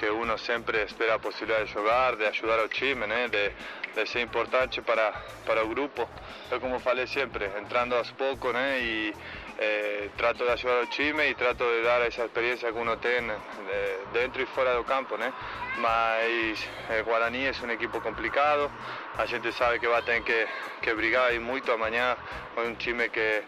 que 0.00 0.08
uno 0.08 0.38
sempre 0.38 0.82
espera 0.84 1.16
a 1.16 1.18
possibilidade 1.18 1.66
de 1.66 1.74
jogar, 1.74 2.16
de 2.16 2.24
ajudar 2.24 2.64
o 2.64 2.68
time, 2.68 3.06
né? 3.06 3.28
de, 3.28 3.52
de 3.94 4.08
ser 4.08 4.22
importante 4.22 4.80
para, 4.80 5.12
para 5.44 5.62
o 5.62 5.68
grupo. 5.68 6.08
Eu, 6.50 6.58
como 6.58 6.80
falei 6.80 7.06
sempre, 7.06 7.44
entrando 7.58 7.94
aos 7.94 8.10
poucos 8.12 8.50
né? 8.54 8.80
e 8.80 9.14
eh, 9.58 10.08
trato 10.16 10.44
de 10.44 10.50
ajudar 10.50 10.82
o 10.82 10.86
time 10.86 11.30
e 11.30 11.34
trato 11.34 11.64
de 11.64 11.82
dar 11.82 12.00
essa 12.02 12.24
experiência 12.24 12.72
que 12.72 12.78
uno 12.78 12.96
tem 12.96 13.20
dentro 14.12 14.42
e 14.42 14.46
fora 14.46 14.74
do 14.74 14.84
campo. 14.84 15.16
Né? 15.16 15.32
Mas 15.78 16.68
eh, 16.90 17.02
Guarani 17.02 17.46
é 17.46 17.52
um 17.64 17.70
equipo 17.70 18.00
complicado, 18.00 18.70
a 19.16 19.26
gente 19.26 19.52
sabe 19.52 19.78
que 19.78 19.88
vai 19.88 20.02
ter 20.02 20.22
que, 20.22 20.46
que 20.82 20.94
brigar 20.94 21.32
muito 21.40 21.70
amanhã 21.72 22.16
com 22.54 22.62
um 22.62 22.74
time 22.74 23.08
que, 23.08 23.42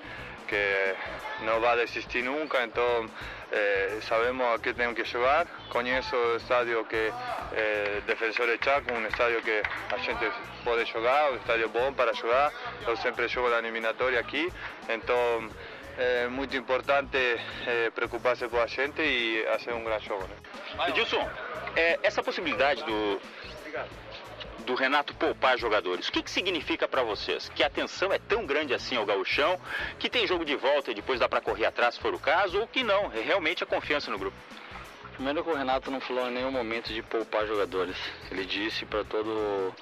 que 0.48 0.94
não 1.42 1.60
vai 1.60 1.76
desistir 1.76 2.22
nunca, 2.22 2.62
então 2.62 3.08
eh, 3.50 3.98
sabemos 4.02 4.46
a 4.54 4.58
que 4.58 4.72
tenemos 4.72 4.96
que 4.96 5.04
jogar. 5.04 5.46
Conheço 5.68 6.16
o 6.16 6.36
estádio 6.36 6.84
que 6.86 7.12
eh, 7.52 8.00
Defensor 8.06 8.46
de 8.46 8.64
Chaco, 8.64 8.92
um 8.92 9.06
estádio 9.06 9.42
que 9.42 9.62
a 9.92 9.98
gente 9.98 10.32
pode 10.64 10.84
jogar, 10.86 11.32
um 11.32 11.36
estádio 11.36 11.68
bom 11.68 11.92
para 11.92 12.12
jogar. 12.14 12.52
Eu 12.86 12.96
sempre 12.96 13.28
jogo 13.28 13.50
na 13.50 13.58
eliminatória 13.58 14.18
aqui, 14.18 14.50
então 14.88 15.50
é 15.98 16.28
muito 16.28 16.56
importante 16.56 17.16
eh, 17.66 17.90
preocupar-se 17.94 18.48
com 18.48 18.58
a 18.58 18.66
gente 18.66 19.02
e 19.02 19.44
fazer 19.52 19.72
um 19.72 19.84
grande 19.84 20.06
jogo. 20.06 20.24
Né? 20.24 20.88
Edilson, 20.88 21.28
é, 21.76 21.98
essa 22.02 22.22
possibilidade 22.22 22.82
do 22.84 23.20
do 24.62 24.74
Renato 24.74 25.14
poupar 25.14 25.58
jogadores. 25.58 26.08
O 26.08 26.12
que, 26.12 26.22
que 26.22 26.30
significa 26.30 26.86
para 26.86 27.02
vocês? 27.02 27.48
Que 27.48 27.62
a 27.62 27.66
atenção 27.66 28.12
é 28.12 28.18
tão 28.18 28.46
grande 28.46 28.72
assim 28.72 28.96
ao 28.96 29.04
gauchão, 29.04 29.60
que 29.98 30.08
tem 30.08 30.26
jogo 30.26 30.44
de 30.44 30.54
volta 30.56 30.90
e 30.90 30.94
depois 30.94 31.18
dá 31.18 31.28
para 31.28 31.40
correr 31.40 31.66
atrás 31.66 31.94
se 31.94 32.00
for 32.00 32.14
o 32.14 32.18
caso, 32.18 32.60
ou 32.60 32.66
que 32.66 32.82
não, 32.82 33.12
é 33.12 33.20
realmente 33.20 33.62
a 33.62 33.66
confiança 33.66 34.10
no 34.10 34.18
grupo? 34.18 34.36
Primeiro 35.14 35.44
que 35.44 35.50
o 35.50 35.54
Renato 35.54 35.90
não 35.90 36.00
falou 36.00 36.28
em 36.28 36.32
nenhum 36.32 36.50
momento 36.50 36.92
de 36.92 37.02
poupar 37.02 37.46
jogadores. 37.46 37.96
Ele 38.30 38.44
disse 38.44 38.86
para 38.86 39.04
todo, 39.04 39.74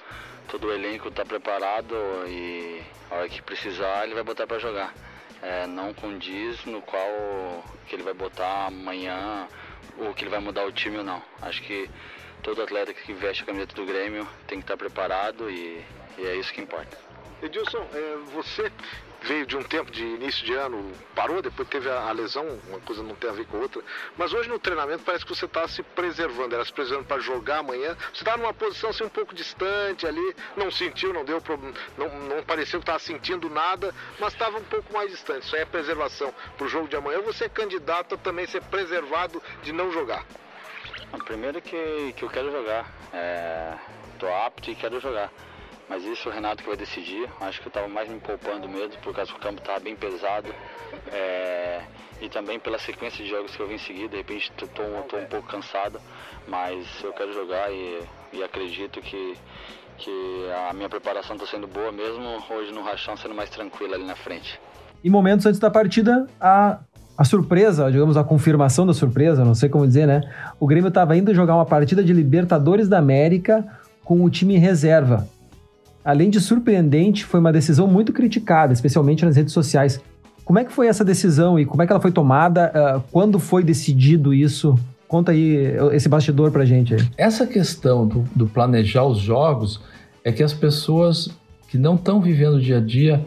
todo 0.47 0.67
o 0.67 0.73
elenco 0.73 1.07
estar 1.07 1.23
tá 1.23 1.29
preparado 1.29 1.95
e 2.27 2.81
a 3.09 3.15
hora 3.15 3.29
que 3.29 3.41
precisar 3.41 4.03
ele 4.03 4.13
vai 4.13 4.23
botar 4.23 4.45
para 4.45 4.59
jogar. 4.59 4.93
É, 5.41 5.65
não 5.65 5.93
condiz 5.93 6.63
no 6.65 6.81
qual 6.81 7.63
que 7.87 7.95
ele 7.95 8.03
vai 8.03 8.13
botar 8.13 8.67
amanhã 8.67 9.47
ou 9.97 10.13
que 10.13 10.23
ele 10.23 10.29
vai 10.29 10.39
mudar 10.39 10.65
o 10.65 10.71
time 10.71 10.97
ou 10.97 11.03
não. 11.03 11.21
Acho 11.41 11.61
que 11.63 11.89
todo 12.43 12.61
atleta 12.61 12.93
que 12.93 13.13
veste 13.13 13.43
a 13.43 13.45
camiseta 13.45 13.75
do 13.75 13.85
Grêmio 13.85 14.27
tem 14.47 14.59
que 14.59 14.63
estar 14.63 14.77
preparado 14.77 15.49
e, 15.49 15.83
e 16.17 16.25
é 16.25 16.35
isso 16.35 16.53
que 16.53 16.61
importa. 16.61 16.97
Edilson, 17.41 17.85
é, 17.93 18.17
você 18.33 18.71
veio 19.21 19.45
de 19.45 19.55
um 19.55 19.63
tempo 19.63 19.91
de 19.91 20.03
início 20.03 20.45
de 20.45 20.53
ano, 20.53 20.91
parou, 21.15 21.41
depois 21.41 21.67
teve 21.67 21.89
a, 21.89 22.09
a, 22.09 22.11
lesão, 22.11 22.59
uma 22.67 22.79
coisa 22.79 23.03
não 23.03 23.15
tem 23.15 23.29
a 23.29 23.33
ver 23.33 23.45
com 23.45 23.57
outra, 23.57 23.81
mas 24.17 24.33
hoje 24.33 24.49
no 24.49 24.57
treinamento 24.57 25.03
parece 25.03 25.25
que 25.25 25.33
você 25.33 25.45
está 25.45 25.67
se 25.67 25.83
preservando, 25.83 26.55
era 26.55 26.65
se 26.65 26.73
preservando 26.73 27.07
para 27.07 27.21
jogar 27.21 27.59
amanhã, 27.59 27.95
você 28.13 28.21
está 28.21 28.35
numa 28.35 28.53
posição 28.53 28.89
assim 28.89 29.03
um 29.03 29.09
pouco 29.09 29.35
distante 29.35 30.07
ali, 30.07 30.35
não 30.57 30.71
sentiu, 30.71 31.13
não 31.13 31.23
deu 31.23 31.39
problema, 31.39 31.73
não, 31.97 32.09
não 32.21 32.43
pareceu 32.43 32.79
que 32.79 32.83
estava 32.83 32.99
sentindo 32.99 33.49
nada, 33.49 33.93
mas 34.19 34.33
estava 34.33 34.57
um 34.57 34.63
pouco 34.63 34.91
mais 34.91 35.11
distante, 35.11 35.45
isso 35.45 35.55
aí 35.55 35.61
é 35.61 35.65
preservação 35.65 36.33
para 36.57 36.65
o 36.65 36.69
jogo 36.69 36.87
de 36.87 36.95
amanhã, 36.95 37.21
você 37.21 37.45
é 37.45 37.49
candidato 37.49 38.15
a 38.15 38.17
também 38.17 38.47
ser 38.47 38.61
preservado 38.63 39.41
de 39.61 39.71
não 39.71 39.91
jogar. 39.91 40.25
Primeiro 41.25 41.61
que, 41.61 42.13
que 42.15 42.23
eu 42.23 42.29
quero 42.29 42.51
jogar. 42.51 42.89
É, 43.13 43.73
tô 44.17 44.27
apto 44.27 44.71
e 44.71 44.75
quero 44.75 44.99
jogar. 44.99 45.29
Mas 45.91 46.05
isso 46.05 46.29
o 46.29 46.31
Renato 46.31 46.63
que 46.63 46.69
vai 46.69 46.77
decidir. 46.77 47.27
Acho 47.41 47.59
que 47.59 47.67
eu 47.67 47.69
estava 47.69 47.89
mais 47.89 48.07
me 48.07 48.17
poupando 48.17 48.65
mesmo, 48.69 48.95
por 49.03 49.13
causa 49.13 49.29
que 49.29 49.37
o 49.37 49.41
campo 49.41 49.59
estava 49.59 49.77
bem 49.81 49.93
pesado. 49.93 50.47
É, 51.11 51.81
e 52.21 52.29
também 52.29 52.57
pela 52.57 52.79
sequência 52.79 53.21
de 53.21 53.29
jogos 53.29 53.53
que 53.53 53.61
eu 53.61 53.67
vi 53.67 53.75
em 53.75 53.77
seguida, 53.77 54.07
de 54.07 54.15
repente 54.15 54.53
estou 54.57 54.85
um 54.85 55.25
pouco 55.25 55.45
cansado, 55.49 55.99
mas 56.47 56.87
eu 57.03 57.11
quero 57.11 57.33
jogar 57.33 57.69
e, 57.73 57.99
e 58.31 58.41
acredito 58.41 59.01
que, 59.01 59.35
que 59.97 60.49
a 60.69 60.73
minha 60.73 60.87
preparação 60.87 61.35
está 61.35 61.45
sendo 61.45 61.67
boa, 61.67 61.91
mesmo 61.91 62.41
hoje 62.49 62.71
no 62.71 62.81
rachão 62.83 63.17
sendo 63.17 63.35
mais 63.35 63.49
tranquila 63.49 63.95
ali 63.95 64.05
na 64.05 64.15
frente. 64.15 64.61
Em 65.03 65.09
momentos 65.09 65.45
antes 65.45 65.59
da 65.59 65.69
partida, 65.69 66.25
a, 66.39 66.79
a 67.17 67.25
surpresa, 67.25 67.91
digamos, 67.91 68.15
a 68.15 68.23
confirmação 68.23 68.85
da 68.85 68.93
surpresa, 68.93 69.43
não 69.43 69.55
sei 69.55 69.67
como 69.67 69.85
dizer, 69.85 70.07
né? 70.07 70.21
O 70.57 70.65
Grêmio 70.65 70.87
estava 70.87 71.17
indo 71.17 71.33
jogar 71.33 71.55
uma 71.55 71.65
partida 71.65 72.01
de 72.01 72.13
Libertadores 72.13 72.87
da 72.87 72.97
América 72.97 73.67
com 74.05 74.23
o 74.23 74.29
time 74.29 74.57
reserva. 74.57 75.27
Além 76.03 76.29
de 76.29 76.39
surpreendente, 76.39 77.25
foi 77.25 77.39
uma 77.39 77.51
decisão 77.51 77.87
muito 77.87 78.11
criticada, 78.11 78.73
especialmente 78.73 79.23
nas 79.23 79.35
redes 79.35 79.53
sociais. 79.53 80.01
Como 80.43 80.57
é 80.57 80.65
que 80.65 80.71
foi 80.71 80.87
essa 80.87 81.05
decisão 81.05 81.59
e 81.59 81.65
como 81.65 81.81
é 81.81 81.85
que 81.85 81.93
ela 81.93 82.01
foi 82.01 82.11
tomada? 82.11 82.71
Uh, 82.73 83.03
quando 83.11 83.39
foi 83.39 83.63
decidido 83.63 84.33
isso? 84.33 84.75
Conta 85.07 85.31
aí 85.31 85.75
esse 85.91 86.09
bastidor 86.09 86.51
pra 86.51 86.65
gente 86.65 86.95
aí. 86.95 87.01
Essa 87.17 87.45
questão 87.45 88.07
do, 88.07 88.25
do 88.35 88.47
planejar 88.47 89.05
os 89.05 89.19
jogos 89.19 89.81
é 90.23 90.31
que 90.31 90.41
as 90.41 90.53
pessoas 90.53 91.29
que 91.67 91.77
não 91.77 91.95
estão 91.95 92.19
vivendo 92.19 92.55
o 92.55 92.61
dia 92.61 92.77
a 92.77 92.81
dia 92.81 93.25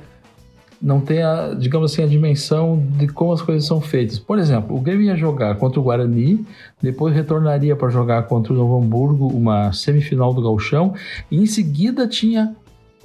não 0.81 1.01
têm, 1.01 1.23
a, 1.23 1.55
digamos 1.55 1.93
assim, 1.93 2.03
a 2.03 2.07
dimensão 2.07 2.85
de 2.99 3.07
como 3.09 3.33
as 3.33 3.41
coisas 3.41 3.65
são 3.65 3.81
feitas. 3.81 4.19
Por 4.19 4.39
exemplo, 4.39 4.77
o 4.77 4.81
Grêmio 4.81 5.07
ia 5.07 5.17
jogar 5.17 5.55
contra 5.57 5.81
o 5.81 5.83
Guarani, 5.83 6.45
depois 6.83 7.15
retornaria 7.15 7.75
para 7.75 7.89
jogar 7.89 8.25
contra 8.25 8.53
o 8.53 8.57
Novo 8.57 8.79
Hamburgo, 8.79 9.29
uma 9.29 9.73
semifinal 9.73 10.35
do 10.35 10.43
Gauchão, 10.43 10.95
e 11.31 11.39
em 11.39 11.47
seguida 11.47 12.07
tinha 12.07 12.55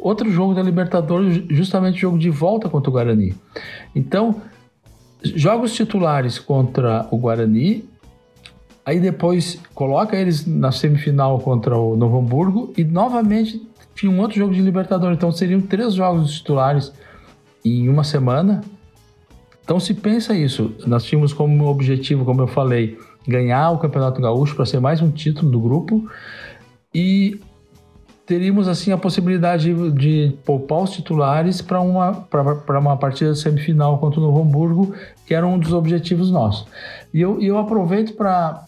outro 0.01 0.31
jogo 0.31 0.53
da 0.53 0.61
Libertadores, 0.61 1.43
justamente 1.49 1.99
jogo 1.99 2.17
de 2.17 2.29
volta 2.29 2.69
contra 2.69 2.89
o 2.89 2.93
Guarani. 2.93 3.35
Então, 3.95 4.41
jogos 5.23 5.73
titulares 5.73 6.39
contra 6.39 7.07
o 7.11 7.17
Guarani, 7.17 7.87
aí 8.85 8.99
depois 8.99 9.59
coloca 9.73 10.15
eles 10.15 10.45
na 10.45 10.71
semifinal 10.71 11.39
contra 11.39 11.77
o 11.77 11.95
Novo 11.95 12.19
Hamburgo 12.19 12.73
e 12.77 12.83
novamente 12.83 13.61
tinha 13.95 14.11
um 14.11 14.19
outro 14.19 14.37
jogo 14.37 14.53
de 14.53 14.61
Libertadores. 14.61 15.17
Então 15.17 15.31
seriam 15.31 15.61
três 15.61 15.93
jogos 15.93 16.33
titulares 16.35 16.91
em 17.63 17.89
uma 17.89 18.03
semana. 18.03 18.61
Então 19.63 19.79
se 19.79 19.93
pensa 19.93 20.35
isso, 20.35 20.73
nós 20.87 21.03
tínhamos 21.03 21.33
como 21.33 21.67
objetivo, 21.67 22.25
como 22.25 22.41
eu 22.41 22.47
falei, 22.47 22.97
ganhar 23.27 23.69
o 23.71 23.77
Campeonato 23.77 24.19
Gaúcho 24.21 24.55
para 24.55 24.65
ser 24.65 24.79
mais 24.79 25.01
um 25.01 25.11
título 25.11 25.51
do 25.51 25.59
grupo 25.59 26.09
e 26.95 27.39
teríamos 28.29 28.67
assim 28.67 28.91
a 28.91 28.97
possibilidade 28.97 29.73
de, 29.73 29.91
de 29.91 30.37
poupar 30.45 30.83
os 30.83 30.91
titulares 30.91 31.63
para 31.63 31.81
uma, 31.81 32.13
para 32.13 32.79
uma 32.79 32.95
partida 32.95 33.33
semifinal 33.33 33.97
contra 33.97 34.19
o 34.19 34.23
Novo 34.23 34.39
Hamburgo, 34.39 34.93
que 35.25 35.33
era 35.33 35.47
um 35.47 35.57
dos 35.57 35.73
objetivos 35.73 36.29
nossos. 36.29 36.67
E 37.11 37.19
eu, 37.19 37.41
eu 37.41 37.57
aproveito 37.57 38.13
para. 38.13 38.65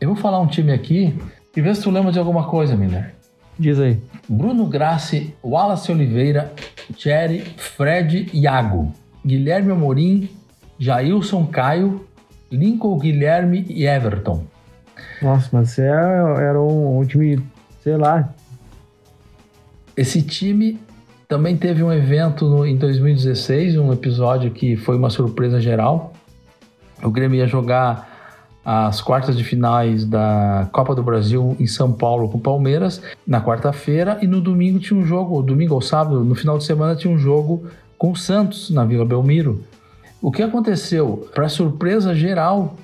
Eu 0.00 0.08
vou 0.08 0.16
falar 0.16 0.40
um 0.40 0.46
time 0.46 0.72
aqui 0.72 1.14
e 1.54 1.60
ver 1.60 1.76
se 1.76 1.82
tu 1.82 1.90
lembra 1.90 2.10
de 2.10 2.18
alguma 2.18 2.44
coisa, 2.44 2.74
Miller. 2.74 3.14
Diz 3.58 3.78
aí. 3.78 4.00
Bruno 4.26 4.64
Grassi, 4.64 5.34
Wallace 5.44 5.92
Oliveira, 5.92 6.50
Jerry, 6.96 7.40
Fred 7.58 8.30
Iago, 8.32 8.94
Guilherme 9.26 9.72
Amorim, 9.72 10.30
Jailson 10.78 11.44
Caio, 11.44 12.06
Lincoln 12.50 12.96
Guilherme 12.96 13.66
e 13.68 13.84
Everton. 13.86 14.42
Nossa, 15.20 15.50
mas 15.52 15.78
é, 15.78 15.86
era 15.86 16.58
um, 16.58 17.00
um 17.00 17.04
time, 17.04 17.42
sei 17.82 17.98
lá, 17.98 18.32
esse 19.96 20.22
time 20.22 20.78
também 21.28 21.56
teve 21.56 21.82
um 21.82 21.92
evento 21.92 22.46
no, 22.48 22.66
em 22.66 22.76
2016, 22.76 23.76
um 23.78 23.92
episódio 23.92 24.50
que 24.50 24.76
foi 24.76 24.96
uma 24.96 25.10
surpresa 25.10 25.60
geral. 25.60 26.12
O 27.02 27.10
Grêmio 27.10 27.38
ia 27.38 27.46
jogar 27.46 28.10
as 28.64 29.00
quartas 29.00 29.36
de 29.36 29.42
finais 29.42 30.04
da 30.04 30.68
Copa 30.72 30.94
do 30.94 31.02
Brasil 31.02 31.56
em 31.58 31.66
São 31.66 31.92
Paulo 31.92 32.28
com 32.28 32.38
o 32.38 32.40
Palmeiras 32.40 33.02
na 33.26 33.40
quarta-feira 33.40 34.18
e 34.22 34.26
no 34.26 34.40
domingo 34.40 34.78
tinha 34.78 34.98
um 34.98 35.04
jogo, 35.04 35.42
domingo 35.42 35.74
ou 35.74 35.80
sábado, 35.80 36.22
no 36.22 36.34
final 36.34 36.58
de 36.58 36.64
semana 36.64 36.94
tinha 36.94 37.12
um 37.12 37.18
jogo 37.18 37.66
com 37.98 38.12
o 38.12 38.16
Santos 38.16 38.70
na 38.70 38.84
Vila 38.84 39.04
Belmiro. 39.04 39.64
O 40.20 40.30
que 40.30 40.42
aconteceu? 40.42 41.28
Para 41.34 41.48
surpresa 41.48 42.14
geral, 42.14 42.76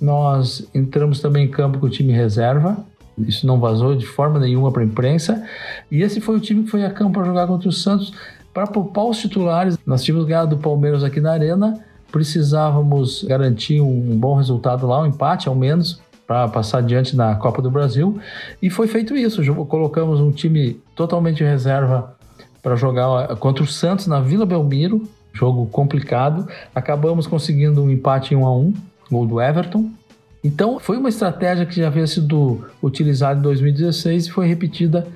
nós 0.00 0.68
entramos 0.74 1.20
também 1.20 1.46
em 1.46 1.50
campo 1.50 1.78
com 1.78 1.86
o 1.86 1.90
time 1.90 2.12
reserva 2.12 2.84
isso 3.18 3.46
não 3.46 3.60
vazou 3.60 3.94
de 3.94 4.06
forma 4.06 4.38
nenhuma 4.38 4.72
para 4.72 4.82
a 4.82 4.84
imprensa. 4.84 5.44
E 5.90 6.02
esse 6.02 6.20
foi 6.20 6.36
o 6.36 6.40
time 6.40 6.64
que 6.64 6.70
foi 6.70 6.84
a 6.84 6.90
campo 6.90 7.14
para 7.14 7.24
jogar 7.24 7.46
contra 7.46 7.68
o 7.68 7.72
Santos. 7.72 8.12
Para 8.52 8.66
poupar 8.66 9.06
os 9.06 9.18
titulares, 9.18 9.78
nós 9.86 10.02
tínhamos 10.02 10.26
ganhado 10.26 10.56
do 10.56 10.62
Palmeiras 10.62 11.02
aqui 11.02 11.20
na 11.20 11.32
Arena, 11.32 11.84
precisávamos 12.12 13.24
garantir 13.24 13.80
um 13.80 14.16
bom 14.16 14.36
resultado 14.36 14.86
lá, 14.86 15.02
um 15.02 15.06
empate 15.06 15.48
ao 15.48 15.54
menos, 15.54 16.00
para 16.26 16.48
passar 16.48 16.78
adiante 16.78 17.16
na 17.16 17.34
Copa 17.34 17.60
do 17.60 17.70
Brasil. 17.70 18.18
E 18.62 18.70
foi 18.70 18.86
feito 18.86 19.16
isso. 19.16 19.42
Colocamos 19.66 20.20
um 20.20 20.30
time 20.30 20.80
totalmente 20.94 21.42
reserva 21.42 22.14
para 22.62 22.76
jogar 22.76 23.36
contra 23.36 23.62
o 23.62 23.66
Santos 23.66 24.06
na 24.06 24.20
Vila 24.20 24.46
Belmiro, 24.46 25.02
jogo 25.32 25.66
complicado. 25.66 26.48
Acabamos 26.74 27.26
conseguindo 27.26 27.82
um 27.82 27.90
empate 27.90 28.32
em 28.32 28.36
1 28.36 28.46
a 28.46 28.56
1, 28.56 28.74
gol 29.10 29.26
do 29.26 29.40
Everton. 29.40 29.90
Então, 30.44 30.78
foi 30.78 30.98
uma 30.98 31.08
estratégia 31.08 31.64
que 31.64 31.76
já 31.76 31.86
havia 31.86 32.06
sido 32.06 32.66
utilizada 32.82 33.38
em 33.40 33.42
2016 33.42 34.26
e 34.26 34.30
foi 34.30 34.46
repetida 34.46 35.06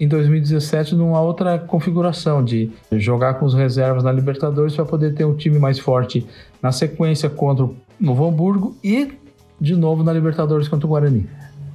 em 0.00 0.08
2017 0.08 0.94
numa 0.94 1.20
outra 1.20 1.58
configuração 1.58 2.42
de 2.42 2.72
jogar 2.92 3.34
com 3.34 3.44
os 3.44 3.52
reservas 3.52 4.02
na 4.02 4.10
Libertadores 4.10 4.74
para 4.74 4.86
poder 4.86 5.14
ter 5.14 5.26
um 5.26 5.34
time 5.34 5.58
mais 5.58 5.78
forte 5.78 6.26
na 6.62 6.72
sequência 6.72 7.28
contra 7.28 7.66
o 7.66 7.76
Novo 8.00 8.26
Hamburgo 8.26 8.74
e 8.82 9.12
de 9.60 9.76
novo 9.76 10.02
na 10.02 10.12
Libertadores 10.12 10.66
contra 10.66 10.86
o 10.86 10.90
Guarani. 10.90 11.28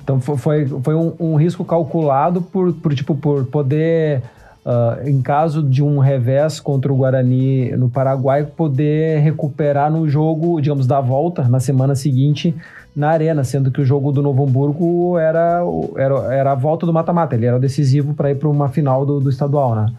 Então 0.04 0.20
foi, 0.20 0.66
foi 0.66 0.96
um, 0.96 1.14
um 1.20 1.36
risco 1.36 1.64
calculado 1.64 2.42
por, 2.42 2.74
por, 2.74 2.96
tipo, 2.96 3.14
por 3.14 3.46
poder, 3.46 4.24
uh, 4.66 5.08
em 5.08 5.22
caso 5.22 5.62
de 5.62 5.84
um 5.84 6.00
revés 6.00 6.60
contra 6.60 6.92
o 6.92 6.98
Guarani 6.98 7.72
no 7.78 7.90
Paraguai, 7.90 8.44
poder 8.44 9.20
recuperar 9.20 9.92
no 9.92 10.10
jogo, 10.10 10.60
digamos, 10.60 10.88
da 10.88 11.00
volta 11.00 11.48
na 11.48 11.60
semana 11.60 11.94
seguinte 11.94 12.56
na 12.98 13.10
arena, 13.10 13.44
sendo 13.44 13.70
que 13.70 13.80
o 13.80 13.86
jogo 13.86 14.12
do 14.12 14.24
Novo 14.24 14.44
Hamburgo 14.44 15.20
era, 15.20 15.62
era, 15.96 16.34
era 16.34 16.52
a 16.54 16.56
volta 16.56 16.84
do 16.84 16.92
mata-mata, 16.92 17.36
ele 17.36 17.46
era 17.46 17.60
decisivo 17.60 18.16
para 18.16 18.32
ir 18.32 18.36
para 18.36 18.50
uma 18.50 18.70
final 18.70 19.06
do, 19.06 19.20
do 19.20 19.30
estadual, 19.30 19.76
né? 19.76 19.94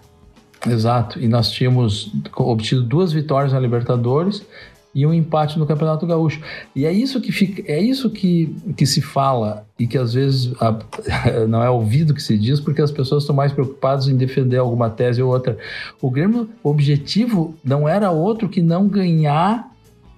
Exato, 0.67 1.21
e 1.21 1.29
nós 1.29 1.49
tínhamos 1.49 2.13
obtido 2.37 2.83
duas 2.83 3.13
vitórias 3.13 3.53
na 3.53 3.61
Libertadores 3.61 4.45
e 4.93 5.07
um 5.07 5.15
empate 5.15 5.61
no 5.61 5.65
Campeonato 5.65 6.05
Gaúcho. 6.09 6.41
E 6.75 6.85
é 6.85 6.93
isso 6.93 7.21
que 7.21 7.31
fica, 7.31 7.63
é 7.71 7.81
isso 7.81 8.11
que, 8.11 8.53
que 8.77 8.85
se 8.85 9.01
fala 9.01 9.65
e 9.79 9.87
que 9.87 9.97
às 9.97 10.15
vezes 10.15 10.53
a, 10.61 10.77
não 11.47 11.63
é 11.63 11.71
ouvido 11.71 12.13
que 12.13 12.23
se 12.23 12.37
diz 12.37 12.59
porque 12.59 12.83
as 12.83 12.91
pessoas 12.91 13.23
estão 13.23 13.37
mais 13.37 13.53
preocupadas 13.53 14.09
em 14.09 14.17
defender 14.17 14.57
alguma 14.57 14.91
tese 14.91 15.23
ou 15.23 15.31
outra. 15.31 15.57
O 16.03 16.11
Grêmio, 16.11 16.49
o 16.65 16.71
objetivo 16.71 17.55
não 17.63 17.89
era 17.89 18.11
outro 18.11 18.49
que 18.49 18.61
não 18.61 18.89
ganhar 18.89 19.71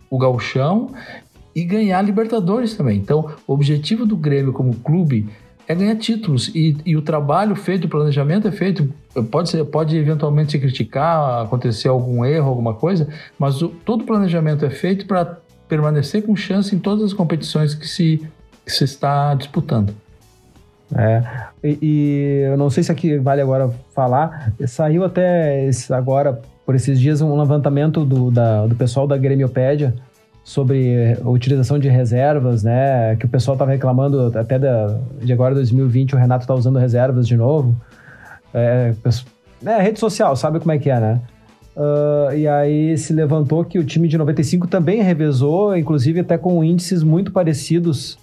o 0.09 0.17
gauchão 0.17 0.95
e 1.61 1.65
ganhar 1.65 2.01
Libertadores 2.03 2.75
também. 2.75 2.99
Então, 2.99 3.31
o 3.47 3.53
objetivo 3.53 4.07
do 4.07 4.17
Grêmio 4.17 4.53
como 4.53 4.75
clube 4.77 5.29
é 5.69 5.75
ganhar 5.75 5.95
títulos 5.97 6.49
e, 6.55 6.77
e 6.85 6.97
o 6.97 7.03
trabalho 7.03 7.55
feito, 7.55 7.85
o 7.85 7.89
planejamento 7.89 8.49
é 8.49 8.53
feito. 8.53 8.93
Pode, 9.31 9.51
ser, 9.51 9.65
pode 9.65 9.97
eventualmente 9.97 10.53
se 10.53 10.59
criticar, 10.59 11.45
acontecer 11.45 11.89
algum 11.89 12.25
erro, 12.25 12.49
alguma 12.49 12.75
coisa, 12.75 13.09
mas 13.39 13.61
o, 13.61 13.69
todo 13.69 14.03
o 14.03 14.05
planejamento 14.05 14.65
é 14.65 14.71
feito 14.71 15.07
para 15.07 15.39
permanecer 15.69 16.25
com 16.25 16.35
chance 16.35 16.75
em 16.75 16.79
todas 16.79 17.05
as 17.05 17.13
competições 17.13 17.75
que 17.75 17.87
se, 17.87 18.27
que 18.65 18.73
se 18.73 18.85
está 18.85 19.35
disputando. 19.35 19.95
É, 20.97 21.23
e, 21.63 21.79
e, 21.81 22.43
eu 22.51 22.57
não 22.57 22.69
sei 22.69 22.83
se 22.83 22.91
aqui 22.91 23.17
vale 23.19 23.41
agora 23.41 23.71
falar, 23.95 24.53
saiu 24.67 25.05
até 25.05 25.65
esse, 25.67 25.93
agora, 25.93 26.41
por 26.67 26.75
esses 26.75 26.99
dias, 26.99 27.21
um 27.21 27.39
levantamento 27.39 28.05
do, 28.05 28.31
da, 28.31 28.67
do 28.67 28.75
pessoal 28.75 29.07
da 29.07 29.17
Grêmiopédia, 29.17 29.95
sobre 30.43 31.17
a 31.23 31.29
utilização 31.29 31.79
de 31.79 31.89
reservas, 31.89 32.63
né? 32.63 33.17
Que 33.17 33.27
o 33.27 33.29
pessoal 33.29 33.55
estava 33.55 33.71
reclamando 33.71 34.33
até 34.37 34.59
da, 34.59 34.99
de 35.21 35.33
agora 35.33 35.55
2020 35.55 36.15
o 36.15 36.19
Renato 36.19 36.45
está 36.45 36.55
usando 36.55 36.79
reservas 36.79 37.27
de 37.27 37.37
novo. 37.37 37.77
É, 38.53 38.93
é, 39.65 39.83
rede 39.83 40.01
social, 40.01 40.35
sabe 40.37 40.59
como 40.59 40.73
é 40.73 40.79
que 40.79 40.91
é, 40.91 40.99
né? 40.99 41.21
Uh, 41.77 42.35
e 42.35 42.49
aí 42.49 42.99
se 42.99 43.13
levantou 43.13 43.65
que 43.65 43.79
o 43.79 43.85
time 43.85 44.09
de 44.09 44.19
95 44.19 44.67
também 44.67 45.03
revezou, 45.03 45.77
inclusive 45.77 46.21
até 46.21 46.37
com 46.37 46.63
índices 46.65 47.03
muito 47.03 47.31
parecidos 47.31 48.19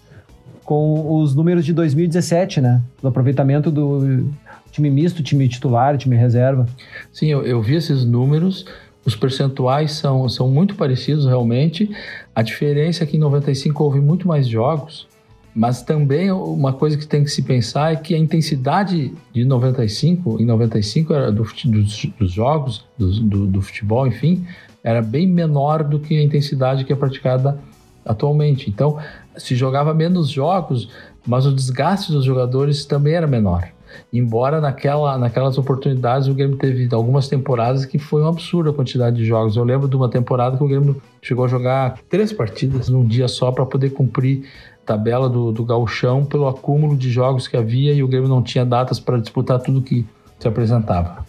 com 0.66 1.22
os 1.22 1.34
números 1.34 1.66
de 1.66 1.72
2017, 1.72 2.60
né? 2.60 2.82
Do 3.02 3.08
aproveitamento 3.08 3.72
do 3.72 4.30
time 4.70 4.90
misto, 4.90 5.24
time 5.24 5.48
titular, 5.48 5.98
time 5.98 6.16
reserva. 6.16 6.68
Sim, 7.12 7.28
eu, 7.28 7.42
eu 7.44 7.62
vi 7.62 7.76
esses 7.76 8.04
números. 8.04 8.66
Os 9.08 9.16
percentuais 9.16 9.94
são, 9.94 10.28
são 10.28 10.50
muito 10.50 10.76
parecidos 10.76 11.26
realmente. 11.26 11.90
A 12.36 12.42
diferença 12.42 13.06
é 13.06 13.08
que 13.08 13.16
em 13.16 13.20
95 13.22 13.82
houve 13.82 14.02
muito 14.02 14.28
mais 14.28 14.46
jogos. 14.46 15.08
Mas 15.56 15.82
também 15.82 16.30
uma 16.30 16.74
coisa 16.74 16.98
que 16.98 17.08
tem 17.08 17.24
que 17.24 17.32
se 17.32 17.42
pensar 17.42 17.94
é 17.94 17.96
que 17.96 18.14
a 18.14 18.18
intensidade 18.18 19.14
de 19.34 19.46
95, 19.46 20.42
em 20.42 20.46
95 20.46 21.14
era 21.14 21.32
do, 21.32 21.44
dos, 21.44 22.06
dos 22.20 22.32
jogos, 22.34 22.86
do, 22.98 23.10
do, 23.22 23.48
do, 23.48 23.62
futebol, 23.62 24.06
enfim, 24.06 24.46
era 24.84 25.02
bem 25.02 25.26
menor 25.26 25.86
do 25.86 26.02
que 26.02 26.18
a 26.18 26.22
intensidade 26.22 26.84
que 26.84 26.92
é 26.92 26.96
praticada 26.96 27.58
atualmente. 28.06 28.70
Então, 28.70 29.00
se 29.38 29.56
jogava 29.56 29.94
menos 29.94 30.30
jogos, 30.30 30.90
mas 31.26 31.46
o 31.46 31.56
desgaste 31.56 32.12
dos 32.12 32.26
jogadores 32.26 32.84
também 32.84 33.14
era 33.14 33.26
menor. 33.26 33.70
Embora 34.12 34.62
naquela, 34.62 35.18
naquelas 35.18 35.58
oportunidades 35.58 36.28
o 36.28 36.34
Grêmio 36.34 36.58
teve 36.58 36.88
algumas 36.94 37.28
temporadas 37.28 37.86
que 37.86 38.00
foi 38.00 38.22
um 38.22 38.28
absurdo 38.28 38.70
a 38.70 38.74
quantidade 38.74 39.18
de 39.18 39.26
jogos. 39.26 39.56
Eu 39.56 39.64
lembro 39.64 39.88
de 39.88 39.96
uma 39.96 40.10
temporada 40.10 40.58
que 40.58 40.64
o 40.64 40.68
Grêmio 40.68 41.02
chegou 41.22 41.46
a 41.46 41.48
jogar 41.48 41.98
três 42.10 42.32
partidas 42.32 42.90
num 42.90 43.06
dia 43.06 43.28
só 43.28 43.52
para 43.52 43.66
poder 43.66 43.92
cumprir 43.92 44.44
tabela 44.86 45.30
do, 45.30 45.52
do 45.52 45.66
gauchão 45.66 46.24
pelo 46.24 46.48
acúmulo 46.48 46.96
de 46.96 47.10
jogos 47.10 47.48
que 47.48 47.58
havia 47.58 47.94
e 47.94 48.02
o 48.02 48.08
Grêmio 48.08 48.30
não 48.30 48.42
tinha 48.42 48.66
datas 48.66 49.00
para 49.00 49.18
disputar 49.18 49.60
tudo 49.60 49.82
que 49.82 50.06
se 50.40 50.48
apresentava. 50.48 51.26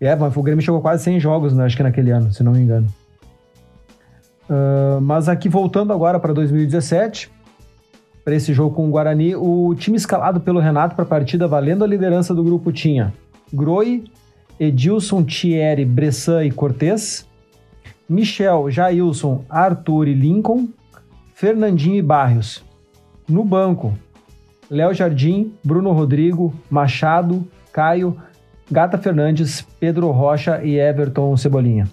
É, 0.00 0.14
o 0.14 0.42
Grêmio 0.42 0.62
chegou 0.62 0.80
quase 0.82 1.02
100 1.04 1.20
jogos, 1.20 1.54
né, 1.54 1.64
acho 1.64 1.76
que 1.76 1.82
naquele 1.82 2.10
ano, 2.10 2.30
se 2.32 2.42
não 2.42 2.52
me 2.52 2.60
engano. 2.60 2.86
Uh, 4.44 5.00
mas 5.00 5.28
aqui 5.28 5.48
voltando 5.48 5.92
agora 5.92 6.20
para 6.20 6.34
2017, 6.34 7.30
para 8.24 8.34
esse 8.34 8.54
jogo 8.54 8.74
com 8.74 8.88
o 8.88 8.90
Guarani, 8.90 9.36
o 9.36 9.74
time 9.74 9.96
escalado 9.96 10.40
pelo 10.40 10.58
Renato 10.58 10.94
para 10.94 11.04
a 11.04 11.08
partida 11.08 11.46
valendo 11.46 11.84
a 11.84 11.86
liderança 11.86 12.34
do 12.34 12.42
grupo 12.42 12.72
tinha 12.72 13.12
Groi, 13.52 14.04
Edilson, 14.58 15.22
Thierry, 15.22 15.84
Bressan 15.84 16.44
e 16.44 16.50
Cortez, 16.50 17.28
Michel, 18.08 18.70
Jailson, 18.70 19.44
Arthur 19.48 20.08
e 20.08 20.14
Lincoln, 20.14 20.68
Fernandinho 21.34 21.96
e 21.96 22.02
Barrios. 22.02 22.64
No 23.28 23.44
banco, 23.44 23.94
Léo 24.70 24.94
Jardim, 24.94 25.52
Bruno 25.62 25.92
Rodrigo, 25.92 26.54
Machado, 26.70 27.46
Caio, 27.72 28.16
Gata 28.70 28.96
Fernandes, 28.96 29.66
Pedro 29.78 30.10
Rocha 30.10 30.62
e 30.62 30.78
Everton 30.78 31.36
Cebolinha. 31.36 31.88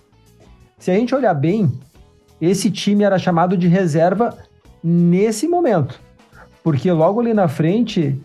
Se 0.77 0.91
a 0.91 0.95
gente 0.95 1.13
olhar 1.13 1.33
bem, 1.33 1.71
esse 2.39 2.71
time 2.71 3.03
era 3.03 3.19
chamado 3.19 3.57
de 3.57 3.67
reserva 3.67 4.37
nesse 4.83 5.47
momento, 5.47 6.01
porque 6.63 6.91
logo 6.91 7.19
ali 7.19 7.33
na 7.33 7.47
frente 7.47 8.19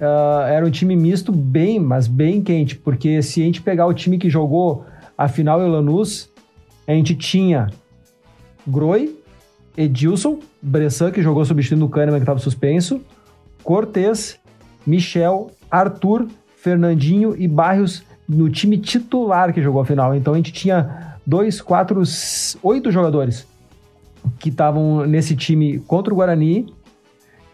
uh, 0.00 0.42
era 0.48 0.64
um 0.64 0.70
time 0.70 0.96
misto 0.96 1.32
bem, 1.32 1.78
mas 1.78 2.06
bem 2.06 2.42
quente, 2.42 2.76
porque 2.76 3.22
se 3.22 3.42
a 3.42 3.44
gente 3.44 3.62
pegar 3.62 3.86
o 3.86 3.94
time 3.94 4.18
que 4.18 4.30
jogou 4.30 4.84
a 5.16 5.28
final 5.28 5.60
em 5.62 5.70
Lanús, 5.70 6.30
a 6.86 6.92
gente 6.92 7.14
tinha 7.14 7.68
Groi, 8.66 9.16
Edilson, 9.76 10.38
Bressan, 10.60 11.10
que 11.10 11.22
jogou 11.22 11.44
substituindo 11.44 11.84
o 11.84 11.88
Kahneman, 11.88 12.18
que 12.18 12.22
estava 12.22 12.38
suspenso, 12.38 13.00
Cortez, 13.62 14.38
Michel, 14.86 15.50
Arthur, 15.70 16.26
Fernandinho 16.56 17.34
e 17.36 17.46
Barrios 17.46 18.02
no 18.28 18.48
time 18.48 18.78
titular 18.78 19.52
que 19.52 19.62
jogou 19.62 19.82
a 19.82 19.84
final. 19.84 20.14
Então 20.14 20.34
a 20.34 20.36
gente 20.36 20.52
tinha 20.52 21.16
dois, 21.26 21.60
quatro, 21.60 22.02
oito 22.62 22.90
jogadores 22.90 23.46
que 24.38 24.50
estavam 24.50 25.06
nesse 25.06 25.34
time 25.34 25.78
contra 25.80 26.12
o 26.12 26.16
Guarani 26.16 26.66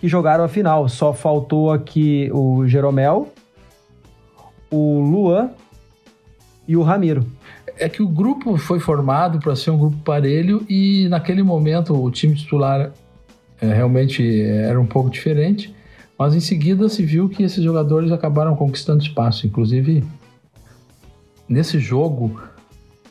que 0.07 0.09
jogaram 0.09 0.45
a 0.45 0.49
final. 0.49 0.88
Só 0.88 1.12
faltou 1.12 1.73
aqui 1.73 2.31
o 2.33 2.64
Jeromel, 2.66 3.33
o 4.71 5.01
Luan 5.01 5.51
e 6.66 6.77
o 6.77 6.83
Ramiro 6.83 7.27
é 7.79 7.88
que 7.88 8.03
o 8.03 8.09
grupo 8.09 8.57
foi 8.57 8.79
formado 8.79 9.38
para 9.40 9.55
ser 9.55 9.71
um 9.71 9.79
grupo 9.79 9.97
parelho 9.99 10.64
e 10.69 11.09
naquele 11.09 11.42
momento 11.42 11.92
o 11.92 12.11
time 12.11 12.35
titular 12.35 12.92
é, 13.61 13.66
realmente 13.66 14.42
era 14.42 14.81
um 14.81 14.87
pouco 14.87 15.11
diferente, 15.11 15.75
mas 16.19 16.35
em 16.35 16.40
seguida 16.40 16.88
se 16.88 17.05
viu 17.05 17.29
que 17.29 17.42
esses 17.42 17.62
jogadores 17.62 18.11
acabaram 18.12 18.57
conquistando 18.57 19.03
espaço. 19.03 19.47
Inclusive, 19.47 20.05
nesse 21.49 21.79
jogo 21.79 22.40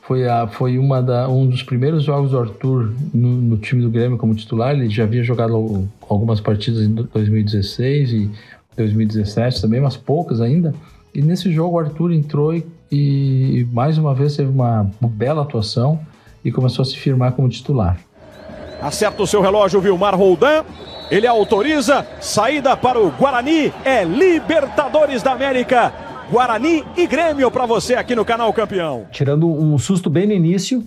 foi, 0.08 0.28
a, 0.28 0.48
foi 0.48 0.78
uma 0.78 1.02
da, 1.02 1.28
um 1.28 1.48
dos 1.48 1.64
primeiros 1.64 2.04
jogos 2.04 2.32
do 2.32 2.40
Arthur 2.40 2.94
no, 3.14 3.30
no, 3.30 3.58
time 3.58 3.82
do 3.82 3.90
Grêmio 3.90 4.18
como 4.18 4.36
titular. 4.36 4.76
Ele 4.76 4.90
já 4.90 5.04
havia 5.04 5.24
jogado 5.24 5.88
algumas 6.08 6.40
partidas 6.40 6.84
em 6.84 6.94
2016 6.94 8.12
e 8.12 8.32
2017 8.76 9.62
também, 9.62 9.82
mas 9.82 9.98
poucas 9.98 10.42
ainda. 10.42 10.74
E 11.14 11.22
nesse 11.22 11.52
jogo 11.52 11.78
o 11.78 11.80
Arthur 11.80 12.12
entrou 12.12 12.54
e 12.54 12.66
e 12.92 13.68
mais 13.72 13.98
uma 13.98 14.14
vez 14.14 14.36
teve 14.36 14.50
uma, 14.50 14.90
bela 15.02 15.42
atuação 15.42 16.00
e 16.44 16.52
começou 16.52 16.84
a 16.84 16.86
se 16.86 16.96
firmar 16.96 17.32
como 17.34 17.50
titular. 17.50 17.98
Acerta 18.82 19.24
o 19.24 19.28
seu 19.28 19.42
relógio, 19.42 19.82
Vilmar 19.82 20.16
Roldan. 20.16 20.64
Ele 21.10 21.28
autoriza 21.28 22.06
saída 22.20 22.76
para 22.78 23.00
o 23.00 23.12
Guarani. 23.12 23.74
É 23.84 24.04
Libertadores 24.04 25.24
da 25.24 25.32
América. 25.32 26.05
Guarani 26.30 26.84
e 26.98 27.06
Grêmio 27.06 27.52
para 27.52 27.66
você 27.66 27.96
aqui 27.96 28.16
no 28.16 28.26
canal 28.26 28.52
Campeão. 28.52 29.06
Tirando 29.12 29.48
um 29.48 29.78
susto 29.78 30.10
bem 30.10 30.26
no 30.26 30.34
início, 30.34 30.84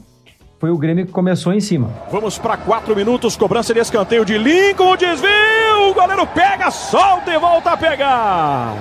foi 0.58 0.70
o 0.70 0.78
Grêmio 0.78 1.06
que 1.06 1.12
começou 1.12 1.52
em 1.52 1.60
cima. 1.60 1.90
Vamos 2.10 2.38
para 2.38 2.56
quatro 2.56 2.94
minutos, 2.96 3.36
cobrança 3.36 3.72
de 3.72 3.80
escanteio 3.80 4.24
de 4.24 4.36
Lincoln, 4.36 4.96
desvio, 4.96 5.90
o 5.90 5.94
goleiro 5.94 6.26
pega, 6.26 6.70
solta 6.70 7.32
e 7.32 7.38
volta 7.38 7.70
a 7.70 7.76
pegar. 7.76 8.74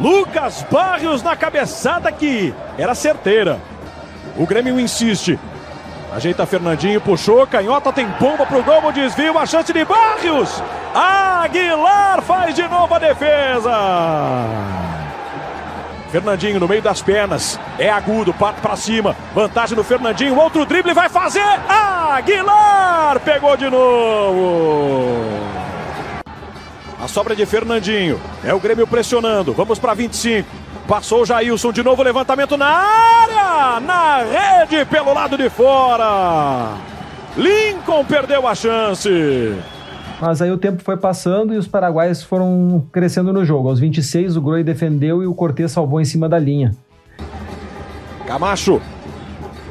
Lucas 0.00 0.66
Barrios 0.70 1.22
na 1.22 1.34
cabeçada 1.36 2.12
que 2.12 2.52
era 2.76 2.94
certeira. 2.94 3.58
O 4.36 4.46
Grêmio 4.46 4.78
insiste. 4.78 5.38
Ajeita 6.14 6.44
Fernandinho, 6.44 7.00
puxou, 7.00 7.46
canhota, 7.46 7.90
tem 7.90 8.06
bomba 8.20 8.44
pro 8.44 8.62
gol, 8.62 8.92
desvio, 8.92 9.38
a 9.38 9.46
chance 9.46 9.72
de 9.72 9.82
Barrios. 9.82 10.62
Aguilar 10.94 12.20
faz 12.20 12.54
de 12.54 12.68
novo 12.68 12.94
a 12.94 12.98
defesa. 12.98 14.91
Fernandinho 16.12 16.60
no 16.60 16.68
meio 16.68 16.82
das 16.82 17.00
pernas, 17.00 17.58
é 17.78 17.88
agudo, 17.88 18.34
parte 18.34 18.60
para 18.60 18.76
cima, 18.76 19.16
vantagem 19.34 19.74
do 19.74 19.82
Fernandinho, 19.82 20.38
outro 20.38 20.66
drible 20.66 20.92
vai 20.92 21.08
fazer. 21.08 21.40
Aguilar 21.40 23.18
pegou 23.20 23.56
de 23.56 23.70
novo. 23.70 25.22
A 27.02 27.08
sobra 27.08 27.34
de 27.34 27.46
Fernandinho. 27.46 28.20
É 28.44 28.52
o 28.52 28.60
Grêmio 28.60 28.86
pressionando. 28.86 29.54
Vamos 29.54 29.78
para 29.78 29.94
25. 29.94 30.46
Passou 30.86 31.22
o 31.22 31.26
Jailson 31.26 31.72
de 31.72 31.82
novo, 31.82 32.02
levantamento 32.02 32.58
na 32.58 32.66
área! 32.66 33.80
Na 33.80 34.18
rede 34.18 34.84
pelo 34.84 35.14
lado 35.14 35.38
de 35.38 35.48
fora. 35.48 36.74
Lincoln 37.38 38.04
perdeu 38.04 38.46
a 38.46 38.54
chance. 38.54 39.08
Mas 40.22 40.40
aí 40.40 40.52
o 40.52 40.56
tempo 40.56 40.80
foi 40.84 40.96
passando 40.96 41.52
e 41.52 41.56
os 41.56 41.66
paraguaios 41.66 42.22
foram 42.22 42.86
crescendo 42.92 43.32
no 43.32 43.44
jogo. 43.44 43.68
Aos 43.68 43.80
26, 43.80 44.36
o 44.36 44.40
Groi 44.40 44.62
defendeu 44.62 45.20
e 45.20 45.26
o 45.26 45.34
Cortez 45.34 45.72
salvou 45.72 46.00
em 46.00 46.04
cima 46.04 46.28
da 46.28 46.38
linha. 46.38 46.76
Camacho. 48.24 48.80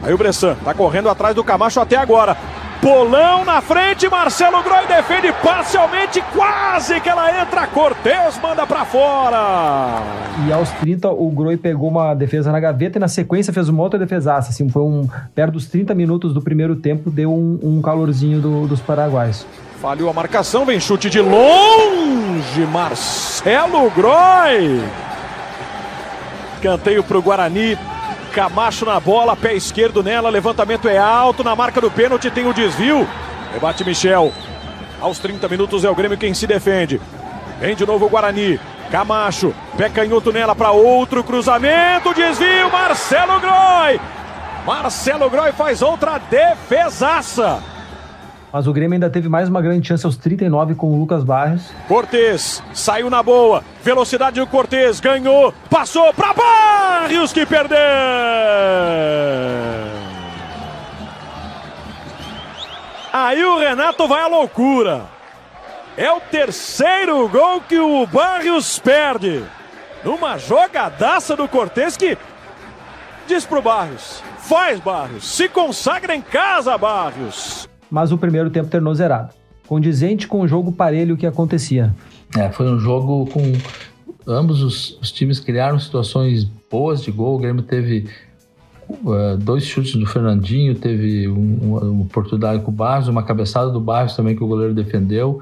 Aí 0.04 0.14
o 0.14 0.18
Bressan 0.18 0.56
tá 0.56 0.74
correndo 0.74 1.08
atrás 1.08 1.34
do 1.34 1.42
Camacho 1.42 1.80
até 1.80 1.96
agora. 1.96 2.36
Polão 2.82 3.46
na 3.46 3.62
frente, 3.62 4.10
Marcelo 4.10 4.64
Groi 4.64 4.88
defende 4.88 5.32
parcialmente, 5.44 6.20
quase 6.34 7.00
que 7.00 7.08
ela 7.08 7.40
entra. 7.40 7.68
Cortez 7.68 8.40
manda 8.42 8.66
para 8.66 8.84
fora. 8.86 10.02
E 10.48 10.52
aos 10.52 10.72
30, 10.72 11.08
o 11.12 11.30
Groi 11.30 11.58
pegou 11.58 11.90
uma 11.90 12.16
defesa 12.16 12.52
na 12.52 12.60
gaveta 12.60 12.98
e 12.98 13.00
na 13.00 13.08
sequência 13.08 13.54
fez 13.54 13.70
uma 13.70 13.84
outra 13.84 14.00
defesaça. 14.00 14.50
Assim, 14.50 14.68
foi 14.68 14.82
um. 14.82 15.08
Perto 15.36 15.54
dos 15.54 15.68
30 15.68 15.94
minutos 15.94 16.34
do 16.34 16.42
primeiro 16.42 16.76
tempo, 16.76 17.12
deu 17.12 17.32
um, 17.32 17.60
um 17.62 17.82
calorzinho 17.84 18.42
do, 18.42 18.68
dos 18.68 18.82
paraguaios. 18.82 19.46
Falhou 19.80 20.10
a 20.10 20.14
marcação, 20.14 20.66
vem 20.66 20.80
chute 20.80 21.08
de 21.08 21.20
longe, 21.20 22.66
Marcelo 22.72 23.92
Groi. 23.92 24.82
Canteio 26.64 27.04
para 27.04 27.18
o 27.20 27.22
Guarani. 27.22 27.78
Camacho 28.34 28.86
na 28.86 28.98
bola, 29.00 29.36
pé 29.36 29.54
esquerdo 29.54 30.02
nela, 30.02 30.30
levantamento 30.30 30.88
é 30.88 30.98
alto, 30.98 31.44
na 31.44 31.54
marca 31.54 31.82
do 31.82 31.92
pênalti 31.92 32.32
tem 32.32 32.48
o 32.48 32.54
desvio. 32.54 33.08
Rebate 33.54 33.84
Michel. 33.84 34.32
Aos 35.02 35.20
30 35.20 35.50
minutos 35.50 35.84
é 35.84 35.90
o 35.90 35.96
Grêmio 35.96 36.18
quem 36.18 36.34
se 36.34 36.48
defende. 36.48 37.02
Vem 37.60 37.76
de 37.76 37.86
novo 37.86 38.06
o 38.06 38.10
Guarani. 38.10 38.60
Camacho, 38.90 39.54
pé 39.78 39.90
canhoto 39.90 40.32
nela 40.32 40.56
para 40.56 40.72
outro 40.72 41.24
cruzamento, 41.24 42.14
desvio, 42.14 42.72
Marcelo 42.72 43.40
Groi. 43.40 44.00
Marcelo 44.66 45.30
Groi 45.30 45.52
faz 45.52 45.82
outra 45.82 46.18
defesaça. 46.18 47.62
Mas 48.52 48.68
o 48.68 48.74
Grêmio 48.74 48.96
ainda 48.96 49.10
teve 49.10 49.30
mais 49.30 49.48
uma 49.48 49.62
grande 49.62 49.88
chance 49.88 50.06
aos 50.06 50.18
39 50.18 50.76
com 50.76 50.88
o 50.88 51.00
Lucas 51.00 51.24
Barros. 51.24 51.62
Cortez 51.88 52.62
saiu 52.74 53.10
na 53.10 53.24
boa. 53.24 53.64
Velocidade 53.82 54.42
do 54.42 54.48
Cortez 54.48 55.00
ganhou. 55.00 55.54
Passou 55.70 56.14
para 56.14 56.34
Barrios 56.34 57.32
que 57.32 57.46
perdeu. 57.46 57.78
Aí 63.14 63.44
o 63.44 63.58
Renato 63.58 64.06
vai 64.08 64.22
à 64.22 64.28
loucura. 64.28 65.06
É 65.96 66.12
o 66.12 66.20
terceiro 66.20 67.28
gol 67.30 67.62
que 67.62 67.80
o 67.80 68.06
Barrios 68.06 68.80
perde. 68.80 69.46
Numa 70.04 70.38
jogadaça 70.38 71.38
do 71.38 71.48
Cortez 71.48 71.96
que 71.96 72.18
diz 73.28 73.46
pro 73.46 73.62
Barrios: 73.62 74.22
faz 74.40 74.80
Barrios, 74.80 75.26
se 75.36 75.48
consagra 75.48 76.16
em 76.16 76.22
casa, 76.22 76.78
Barrios 76.78 77.71
mas 77.92 78.14
o 78.14 78.18
primeiro 78.18 78.50
tempo 78.50 78.70
terminou 78.70 78.96
zerado. 78.96 79.34
condizente 79.68 80.28
com 80.28 80.42
o 80.42 80.48
jogo 80.48 80.72
parelho 80.72 81.16
que 81.16 81.26
acontecia. 81.26 81.94
É, 82.38 82.50
foi 82.50 82.70
um 82.70 82.80
jogo 82.80 83.26
com 83.28 83.42
ambos 84.28 84.62
os, 84.62 84.98
os 85.02 85.12
times 85.12 85.40
criaram 85.40 85.80
situações 85.80 86.46
boas 86.70 87.04
de 87.04 87.12
gol. 87.12 87.36
O 87.36 87.40
Grêmio 87.40 87.64
teve 87.64 88.08
uh, 88.90 89.38
dois 89.38 89.64
chutes 89.64 89.96
do 89.96 90.06
Fernandinho, 90.06 90.76
teve 90.76 91.28
um, 91.28 91.58
uma, 91.62 92.02
oportunidade 92.02 92.62
com 92.64 92.72
o 92.72 92.74
Barros, 92.74 93.08
uma 93.08 93.24
cabeçada 93.24 93.70
do 93.70 93.80
Barros 93.80 94.16
também 94.16 94.36
que 94.36 94.44
o 94.44 94.48
goleiro 94.48 94.74
defendeu. 94.74 95.42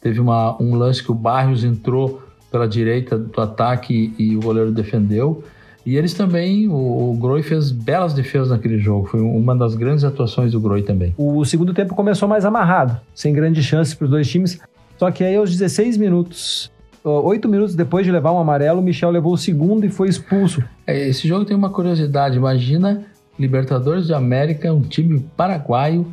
Teve 0.00 0.20
uma, 0.20 0.60
um 0.60 0.74
lance 0.74 1.02
que 1.02 1.10
o 1.10 1.14
Barros 1.14 1.64
entrou 1.64 2.22
pela 2.50 2.66
direita 2.66 3.18
do 3.18 3.40
ataque 3.40 4.14
e, 4.18 4.30
e 4.30 4.36
o 4.36 4.40
goleiro 4.40 4.72
defendeu. 4.72 5.44
E 5.84 5.96
eles 5.96 6.12
também, 6.12 6.68
o, 6.68 7.10
o 7.10 7.16
Groi 7.18 7.42
fez 7.42 7.70
belas 7.70 8.12
defesas 8.12 8.50
naquele 8.50 8.78
jogo. 8.78 9.06
Foi 9.06 9.20
uma 9.20 9.56
das 9.56 9.74
grandes 9.74 10.04
atuações 10.04 10.52
do 10.52 10.60
Groi 10.60 10.82
também. 10.82 11.14
O 11.16 11.44
segundo 11.44 11.72
tempo 11.72 11.94
começou 11.94 12.28
mais 12.28 12.44
amarrado, 12.44 13.00
sem 13.14 13.32
grandes 13.32 13.64
chances 13.64 13.94
para 13.94 14.04
os 14.04 14.10
dois 14.10 14.28
times. 14.28 14.60
Só 14.98 15.10
que 15.10 15.24
aí, 15.24 15.36
aos 15.36 15.50
16 15.50 15.96
minutos, 15.96 16.70
oito 17.02 17.48
minutos 17.48 17.74
depois 17.74 18.04
de 18.04 18.12
levar 18.12 18.32
um 18.32 18.38
amarelo, 18.38 18.80
o 18.80 18.82
Michel 18.82 19.10
levou 19.10 19.32
o 19.32 19.38
segundo 19.38 19.86
e 19.86 19.88
foi 19.88 20.08
expulso. 20.08 20.62
É, 20.86 21.08
esse 21.08 21.26
jogo 21.26 21.44
tem 21.44 21.56
uma 21.56 21.70
curiosidade. 21.70 22.36
Imagina 22.36 23.04
Libertadores 23.38 24.06
de 24.06 24.12
América, 24.12 24.72
um 24.72 24.82
time 24.82 25.20
paraguaio, 25.34 26.06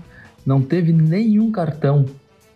não 0.45 0.61
teve 0.61 0.93
nenhum 0.93 1.51
cartão 1.51 2.05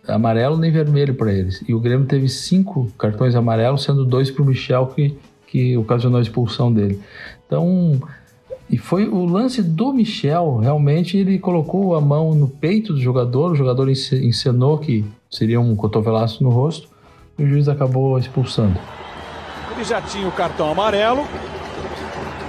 amarelo 0.08 0.56
nem 0.56 0.70
vermelho 0.70 1.14
para 1.14 1.32
eles. 1.32 1.62
E 1.68 1.74
o 1.74 1.80
Grêmio 1.80 2.06
teve 2.06 2.28
cinco 2.28 2.90
cartões 2.98 3.34
amarelos, 3.34 3.82
sendo 3.82 4.04
dois 4.04 4.30
para 4.30 4.42
o 4.42 4.46
Michel, 4.46 4.86
que, 4.86 5.16
que 5.52 5.76
ocasionou 5.76 6.18
a 6.18 6.22
expulsão 6.22 6.72
dele. 6.72 6.98
Então, 7.46 8.00
e 8.70 8.78
foi 8.78 9.06
o 9.06 9.26
lance 9.26 9.62
do 9.62 9.92
Michel, 9.92 10.56
realmente 10.56 11.18
ele 11.18 11.38
colocou 11.38 11.94
a 11.94 12.00
mão 12.00 12.34
no 12.34 12.48
peito 12.48 12.94
do 12.94 12.98
jogador, 12.98 13.52
o 13.52 13.54
jogador 13.54 13.90
encenou 13.90 14.78
que 14.78 15.04
seria 15.30 15.60
um 15.60 15.76
cotovelaço 15.76 16.42
no 16.42 16.48
rosto, 16.48 16.88
e 17.38 17.42
o 17.42 17.46
juiz 17.46 17.68
acabou 17.68 18.18
expulsando. 18.18 18.78
Ele 19.74 19.84
já 19.84 20.00
tinha 20.00 20.26
o 20.26 20.32
cartão 20.32 20.70
amarelo 20.70 21.26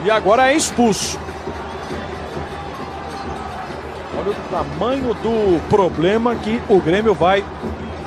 e 0.05 0.09
agora 0.09 0.53
é 0.53 0.55
expulso. 0.55 1.19
Olha 4.17 4.31
o 4.31 4.35
tamanho 4.49 5.13
do 5.15 5.59
problema 5.67 6.37
que 6.37 6.61
o 6.69 6.79
Grêmio 6.79 7.13
vai 7.13 7.43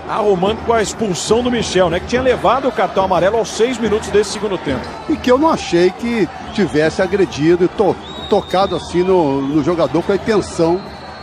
arrumando 0.08 0.64
com 0.64 0.72
a 0.72 0.82
expulsão 0.82 1.42
do 1.42 1.50
Michel, 1.50 1.90
né? 1.90 2.00
Que 2.00 2.06
tinha 2.06 2.22
levado 2.22 2.68
o 2.68 2.72
cartão 2.72 3.04
amarelo 3.04 3.36
aos 3.36 3.48
seis 3.48 3.78
minutos 3.78 4.08
desse 4.08 4.30
segundo 4.30 4.56
tempo. 4.58 4.86
E 5.08 5.16
que 5.16 5.30
eu 5.30 5.38
não 5.38 5.50
achei 5.50 5.90
que 5.90 6.28
tivesse 6.52 7.02
agredido 7.02 7.64
e 7.64 7.68
to 7.68 7.94
tocado 8.28 8.74
assim 8.74 9.04
no, 9.04 9.40
no 9.40 9.62
jogador 9.62 10.02
com 10.02 10.10
a 10.10 10.16
intenção 10.16 10.80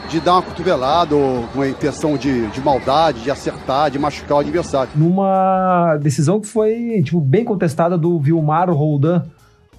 de 0.09 0.21
dar 0.21 0.33
uma 0.33 0.41
cotovelada 0.41 1.13
ou 1.13 1.43
com 1.53 1.61
a 1.61 1.67
intenção 1.67 2.15
de, 2.15 2.47
de 2.47 2.61
maldade, 2.61 3.21
de 3.21 3.31
acertar, 3.31 3.91
de 3.91 3.99
machucar 3.99 4.37
o 4.37 4.39
adversário. 4.39 4.89
Numa 4.95 5.97
decisão 5.97 6.39
que 6.39 6.47
foi 6.47 7.01
tipo, 7.03 7.19
bem 7.19 7.43
contestada 7.43 7.97
do 7.97 8.19
Vilmar 8.19 8.71
Roldan, 8.71 9.23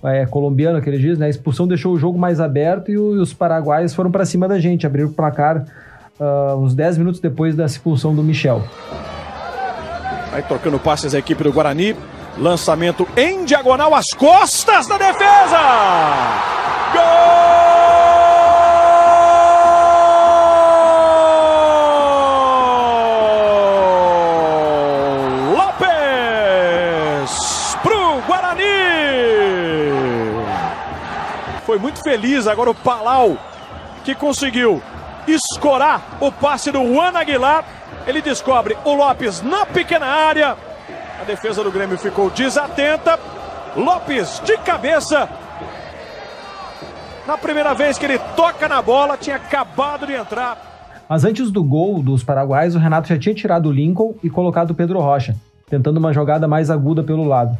é, 0.02 0.26
colombiano 0.26 0.82
que 0.82 0.90
ele 0.90 0.98
diz, 0.98 1.18
né? 1.18 1.26
A 1.26 1.30
expulsão 1.30 1.66
deixou 1.66 1.94
o 1.94 1.98
jogo 1.98 2.18
mais 2.18 2.40
aberto 2.40 2.90
e 2.90 2.98
os 2.98 3.32
paraguaios 3.32 3.94
foram 3.94 4.10
para 4.10 4.26
cima 4.26 4.46
da 4.46 4.58
gente, 4.58 4.86
abriram 4.86 5.08
o 5.08 5.12
placar 5.12 5.64
uh, 6.20 6.56
uns 6.56 6.74
10 6.74 6.98
minutos 6.98 7.20
depois 7.20 7.54
da 7.54 7.64
expulsão 7.66 8.14
do 8.14 8.22
Michel. 8.22 8.62
Vai 10.30 10.42
trocando 10.42 10.78
passes 10.78 11.14
a 11.14 11.18
equipe 11.18 11.42
do 11.42 11.52
Guarani. 11.52 11.96
Lançamento 12.36 13.06
em 13.16 13.44
diagonal 13.44 13.94
às 13.94 14.10
costas 14.10 14.88
da 14.88 14.98
defesa! 14.98 15.58
Gol! 16.92 17.44
foi 31.74 31.80
muito 31.80 32.04
feliz 32.04 32.46
agora 32.46 32.70
o 32.70 32.74
Palau, 32.74 33.36
que 34.04 34.14
conseguiu 34.14 34.80
escorar 35.26 36.18
o 36.20 36.30
passe 36.30 36.70
do 36.70 36.84
Juan 36.84 37.12
Aguilar. 37.14 37.64
Ele 38.06 38.20
descobre 38.20 38.76
o 38.84 38.94
Lopes 38.94 39.42
na 39.42 39.64
pequena 39.64 40.06
área. 40.06 40.56
A 41.20 41.24
defesa 41.24 41.62
do 41.62 41.70
Grêmio 41.70 41.98
ficou 41.98 42.30
desatenta. 42.30 43.18
Lopes 43.76 44.40
de 44.44 44.56
cabeça. 44.58 45.28
Na 47.26 47.38
primeira 47.38 47.72
vez 47.72 47.96
que 47.96 48.04
ele 48.04 48.18
toca 48.36 48.68
na 48.68 48.82
bola, 48.82 49.16
tinha 49.16 49.36
acabado 49.36 50.06
de 50.06 50.12
entrar. 50.12 51.04
Mas 51.08 51.24
antes 51.24 51.50
do 51.50 51.62
gol 51.62 52.02
dos 52.02 52.22
paraguaios, 52.22 52.74
o 52.74 52.78
Renato 52.78 53.08
já 53.08 53.18
tinha 53.18 53.34
tirado 53.34 53.68
o 53.68 53.72
Lincoln 53.72 54.14
e 54.22 54.28
colocado 54.28 54.70
o 54.72 54.74
Pedro 54.74 55.00
Rocha, 55.00 55.34
tentando 55.68 55.98
uma 55.98 56.12
jogada 56.12 56.46
mais 56.46 56.70
aguda 56.70 57.02
pelo 57.02 57.24
lado. 57.24 57.56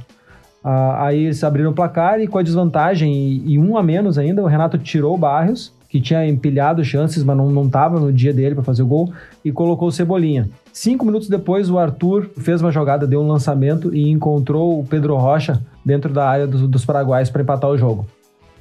Ah, 0.63 1.07
aí 1.07 1.25
eles 1.25 1.45
abriram 1.45 1.71
o 1.71 1.75
placar 1.75 2.21
e 2.21 2.27
com 2.27 2.39
a 2.39 2.43
desvantagem 2.43 3.13
e, 3.13 3.53
e, 3.53 3.59
um 3.59 3.77
a 3.77 3.83
menos 3.83 4.17
ainda, 4.17 4.43
o 4.43 4.47
Renato 4.47 4.79
tirou 4.79 5.15
o 5.15 5.19
Barrios, 5.19 5.73
que 5.95 6.01
tinha 6.01 6.27
empilhado 6.27 6.85
chances, 6.85 7.23
mas 7.23 7.37
não 7.37 7.67
estava 7.67 8.01
no 8.01 8.13
dia 8.13 8.33
dele 8.33 8.57
para 8.57 8.65
fazer 8.65 8.83
o 8.83 8.87
gol, 8.87 9.13
e 9.45 9.53
colocou 9.53 9.87
o 9.87 9.93
Cebolinha. 9.93 10.51
Cinco 10.73 11.07
minutos 11.07 11.29
depois, 11.29 11.71
o 11.71 11.79
Arthur 11.79 12.29
fez 12.37 12.61
uma 12.61 12.73
jogada, 12.73 13.07
deu 13.07 13.21
um 13.21 13.29
lançamento 13.29 13.95
e 13.95 14.11
encontrou 14.11 14.81
o 14.81 14.85
Pedro 14.85 15.15
Rocha 15.15 15.63
dentro 15.85 16.13
da 16.13 16.29
área 16.29 16.49
dos, 16.49 16.63
dos 16.63 16.85
paraguaios 16.85 17.31
para 17.31 17.43
empatar 17.43 17.71
o 17.71 17.79
jogo. 17.79 18.09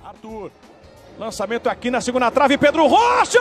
Arthur, 0.06 0.52
lançamento 1.18 1.68
aqui 1.70 1.90
na 1.90 2.02
segunda 2.02 2.30
trave, 2.30 2.56
Pedro 2.56 2.86
Rocha! 2.86 3.40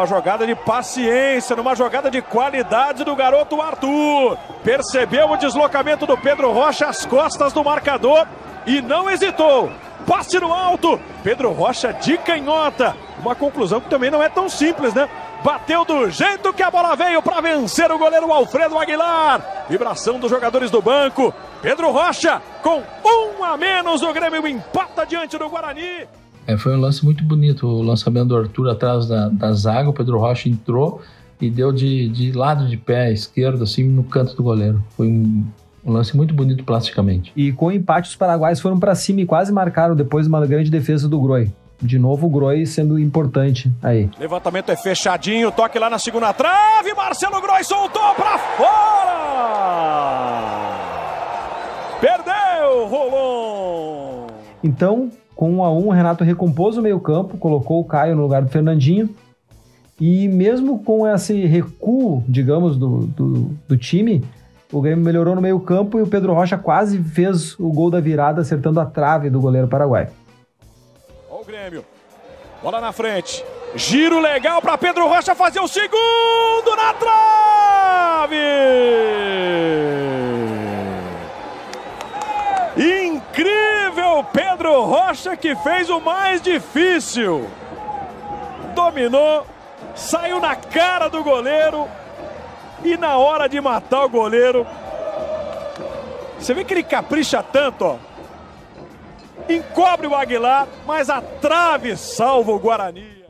Numa 0.00 0.06
jogada 0.06 0.46
de 0.46 0.54
paciência, 0.54 1.54
numa 1.54 1.74
jogada 1.74 2.10
de 2.10 2.22
qualidade 2.22 3.04
do 3.04 3.14
garoto 3.14 3.60
Arthur. 3.60 4.38
Percebeu 4.64 5.30
o 5.30 5.36
deslocamento 5.36 6.06
do 6.06 6.16
Pedro 6.16 6.50
Rocha 6.52 6.86
às 6.86 7.04
costas 7.04 7.52
do 7.52 7.62
marcador 7.62 8.26
e 8.66 8.80
não 8.80 9.10
hesitou. 9.10 9.70
Passe 10.06 10.40
no 10.40 10.54
alto, 10.54 10.98
Pedro 11.22 11.52
Rocha 11.52 11.92
de 11.92 12.16
canhota. 12.16 12.96
Uma 13.18 13.34
conclusão 13.34 13.78
que 13.78 13.90
também 13.90 14.10
não 14.10 14.22
é 14.22 14.30
tão 14.30 14.48
simples, 14.48 14.94
né? 14.94 15.06
Bateu 15.44 15.84
do 15.84 16.08
jeito 16.08 16.50
que 16.54 16.62
a 16.62 16.70
bola 16.70 16.96
veio 16.96 17.20
para 17.20 17.42
vencer 17.42 17.92
o 17.92 17.98
goleiro 17.98 18.32
Alfredo 18.32 18.78
Aguilar. 18.78 19.66
Vibração 19.68 20.18
dos 20.18 20.30
jogadores 20.30 20.70
do 20.70 20.80
banco. 20.80 21.34
Pedro 21.60 21.90
Rocha, 21.90 22.40
com 22.62 22.82
um 23.04 23.44
a 23.44 23.54
menos, 23.58 24.00
o 24.00 24.10
Grêmio 24.14 24.46
empata 24.48 25.04
diante 25.04 25.36
do 25.36 25.50
Guarani. 25.50 26.08
É, 26.50 26.56
foi 26.56 26.76
um 26.76 26.80
lance 26.80 27.04
muito 27.04 27.22
bonito, 27.22 27.64
o 27.64 27.80
lançamento 27.80 28.26
do 28.26 28.36
Arthur 28.36 28.70
atrás 28.70 29.06
da, 29.06 29.28
da 29.28 29.52
zaga, 29.52 29.88
o 29.88 29.92
Pedro 29.92 30.18
Rocha 30.18 30.48
entrou 30.48 31.00
e 31.40 31.48
deu 31.48 31.70
de, 31.70 32.08
de 32.08 32.32
lado 32.32 32.66
de 32.66 32.76
pé 32.76 33.12
esquerdo, 33.12 33.62
assim, 33.62 33.84
no 33.84 34.02
canto 34.02 34.34
do 34.34 34.42
goleiro. 34.42 34.82
Foi 34.96 35.06
um, 35.06 35.46
um 35.84 35.92
lance 35.92 36.16
muito 36.16 36.34
bonito 36.34 36.64
plasticamente. 36.64 37.32
E 37.36 37.52
com 37.52 37.66
o 37.66 37.72
empate, 37.72 38.08
os 38.08 38.16
paraguaios 38.16 38.58
foram 38.58 38.80
para 38.80 38.96
cima 38.96 39.20
e 39.20 39.26
quase 39.26 39.52
marcaram 39.52 39.94
depois 39.94 40.26
uma 40.26 40.44
grande 40.44 40.72
defesa 40.72 41.08
do 41.08 41.20
Groi. 41.20 41.52
De 41.80 42.00
novo 42.00 42.26
o 42.26 42.30
Groi 42.30 42.66
sendo 42.66 42.98
importante 42.98 43.72
aí. 43.80 44.10
Levantamento 44.18 44.70
é 44.70 44.76
fechadinho, 44.76 45.52
toque 45.52 45.78
lá 45.78 45.88
na 45.88 46.00
segunda 46.00 46.32
trave, 46.32 46.92
Marcelo 46.94 47.40
Groi 47.40 47.62
soltou 47.62 48.12
para 48.16 48.38
fora! 48.38 49.60
Perdeu, 52.00 52.88
Rolon! 52.88 54.26
Então, 54.64 55.10
com 55.40 55.50
1 55.52 55.64
a 55.64 55.72
1 55.72 55.86
o 55.86 55.90
Renato 55.90 56.22
recompôs 56.22 56.76
o 56.76 56.82
meio-campo, 56.82 57.38
colocou 57.38 57.80
o 57.80 57.84
Caio 57.84 58.14
no 58.14 58.20
lugar 58.20 58.42
do 58.42 58.50
Fernandinho. 58.50 59.08
E 59.98 60.28
mesmo 60.28 60.84
com 60.84 61.08
esse 61.08 61.46
recuo, 61.46 62.22
digamos, 62.28 62.76
do, 62.76 63.06
do, 63.06 63.50
do 63.66 63.76
time, 63.78 64.22
o 64.70 64.82
Grêmio 64.82 65.02
melhorou 65.02 65.34
no 65.34 65.40
meio-campo 65.40 65.98
e 65.98 66.02
o 66.02 66.06
Pedro 66.06 66.34
Rocha 66.34 66.58
quase 66.58 67.02
fez 67.02 67.58
o 67.58 67.72
gol 67.72 67.90
da 67.90 68.00
virada, 68.00 68.42
acertando 68.42 68.80
a 68.80 68.84
trave 68.84 69.30
do 69.30 69.40
goleiro 69.40 69.66
paraguai. 69.66 70.10
Olha 71.30 71.40
o 71.40 71.44
Grêmio. 71.46 71.84
Bola 72.62 72.78
na 72.78 72.92
frente. 72.92 73.42
Giro 73.74 74.20
legal 74.20 74.60
para 74.60 74.76
Pedro 74.76 75.08
Rocha 75.08 75.34
fazer 75.34 75.60
o 75.60 75.68
segundo 75.68 76.76
na 76.76 76.92
trave! 76.92 78.36
Incrível 82.76 83.69
Pedro 84.32 84.84
Rocha 84.84 85.36
que 85.36 85.54
fez 85.56 85.88
o 85.90 86.00
mais 86.00 86.40
difícil. 86.40 87.48
Dominou, 88.74 89.46
saiu 89.94 90.40
na 90.40 90.54
cara 90.54 91.08
do 91.08 91.22
goleiro 91.22 91.88
e 92.84 92.96
na 92.96 93.16
hora 93.16 93.48
de 93.48 93.60
matar 93.60 94.04
o 94.04 94.08
goleiro, 94.08 94.66
você 96.38 96.54
vê 96.54 96.64
que 96.64 96.72
ele 96.72 96.82
capricha 96.82 97.42
tanto, 97.42 97.84
ó. 97.84 97.96
encobre 99.48 100.06
o 100.06 100.14
Aguilar, 100.14 100.66
mas 100.86 101.10
a 101.10 101.20
trave 101.20 101.96
salva 101.96 102.52
o 102.52 102.58
Guarani. 102.58 103.24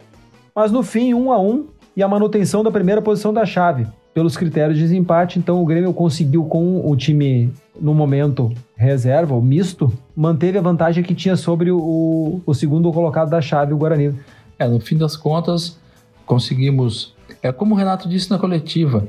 Mas 0.55 0.71
no 0.71 0.83
fim, 0.83 1.15
um 1.15 1.33
a 1.33 1.39
um 1.39 1.69
e 1.97 2.03
a 2.03 2.09
manutenção 2.09 2.63
da 2.63 2.71
primeira 2.71 3.03
posição 3.03 3.33
da 3.33 3.45
chave. 3.45 3.87
Pelos 4.13 4.37
critérios 4.37 4.77
de 4.77 4.83
desempate, 4.83 5.39
então 5.39 5.63
o 5.63 5.65
Grêmio 5.65 5.95
conseguiu 5.95 6.45
com 6.45 6.89
o 6.89 6.97
time 6.97 7.53
no 7.81 7.95
momento 7.95 8.53
reserva, 8.77 9.35
o 9.35 9.41
misto, 9.41 9.93
manteve 10.17 10.59
a 10.59 10.61
vantagem 10.63 11.03
que 11.05 11.15
tinha 11.15 11.37
sobre 11.37 11.71
o, 11.71 12.41
o 12.45 12.55
segundo 12.55 12.93
colocado 12.93 13.31
da 13.31 13.41
chave, 13.41 13.73
o 13.73 13.77
Guarani. 13.77 14.15
É, 14.59 14.67
no 14.67 14.81
fim 14.81 14.97
das 14.97 15.17
contas, 15.17 15.79
conseguimos. 16.27 17.15
É 17.43 17.51
como 17.51 17.75
o 17.75 17.79
Renato 17.79 18.09
disse 18.09 18.31
na 18.31 18.39
coletiva: 18.39 19.07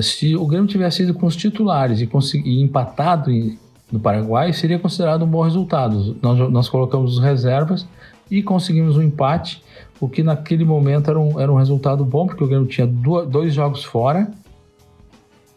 se 0.00 0.34
o 0.36 0.46
Grêmio 0.46 0.66
tivesse 0.66 1.02
ido 1.02 1.14
com 1.14 1.26
os 1.26 1.36
titulares 1.36 2.00
e, 2.00 2.08
e 2.44 2.62
empatado 2.62 3.30
em, 3.30 3.58
no 3.90 4.00
Paraguai, 4.00 4.52
seria 4.52 4.78
considerado 4.78 5.24
um 5.24 5.28
bom 5.28 5.42
resultado. 5.42 6.16
Nós, 6.22 6.50
nós 6.50 6.68
colocamos 6.68 7.18
os 7.18 7.22
reservas 7.22 7.86
e 8.30 8.42
conseguimos 8.42 8.96
um 8.96 9.02
empate 9.02 9.62
o 10.00 10.08
que 10.08 10.22
naquele 10.22 10.64
momento 10.64 11.10
era 11.10 11.18
um, 11.18 11.40
era 11.40 11.50
um 11.50 11.56
resultado 11.56 12.04
bom, 12.04 12.26
porque 12.26 12.44
o 12.44 12.46
Grêmio 12.46 12.66
tinha 12.66 12.86
dois 12.86 13.54
jogos 13.54 13.84
fora, 13.84 14.30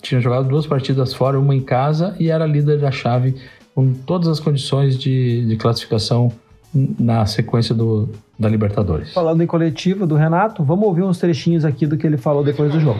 tinha 0.01 0.21
jogado 0.21 0.47
duas 0.47 0.65
partidas 0.65 1.13
fora, 1.13 1.39
uma 1.39 1.53
em 1.53 1.61
casa, 1.61 2.15
e 2.19 2.29
era 2.29 2.45
líder 2.45 2.79
da 2.79 2.91
chave 2.91 3.35
com 3.75 3.93
todas 3.93 4.27
as 4.27 4.39
condições 4.39 4.97
de, 4.97 5.45
de 5.45 5.55
classificação 5.57 6.31
na 6.73 7.25
sequência 7.25 7.73
do, 7.73 8.09
da 8.37 8.47
Libertadores. 8.47 9.13
Falando 9.13 9.41
em 9.41 9.47
coletivo 9.47 10.05
do 10.05 10.15
Renato, 10.15 10.63
vamos 10.63 10.85
ouvir 10.85 11.03
uns 11.03 11.17
trechinhos 11.17 11.65
aqui 11.65 11.85
do 11.87 11.97
que 11.97 12.05
ele 12.05 12.17
falou 12.17 12.43
depois 12.43 12.71
do 12.71 12.79
jogo. 12.79 12.99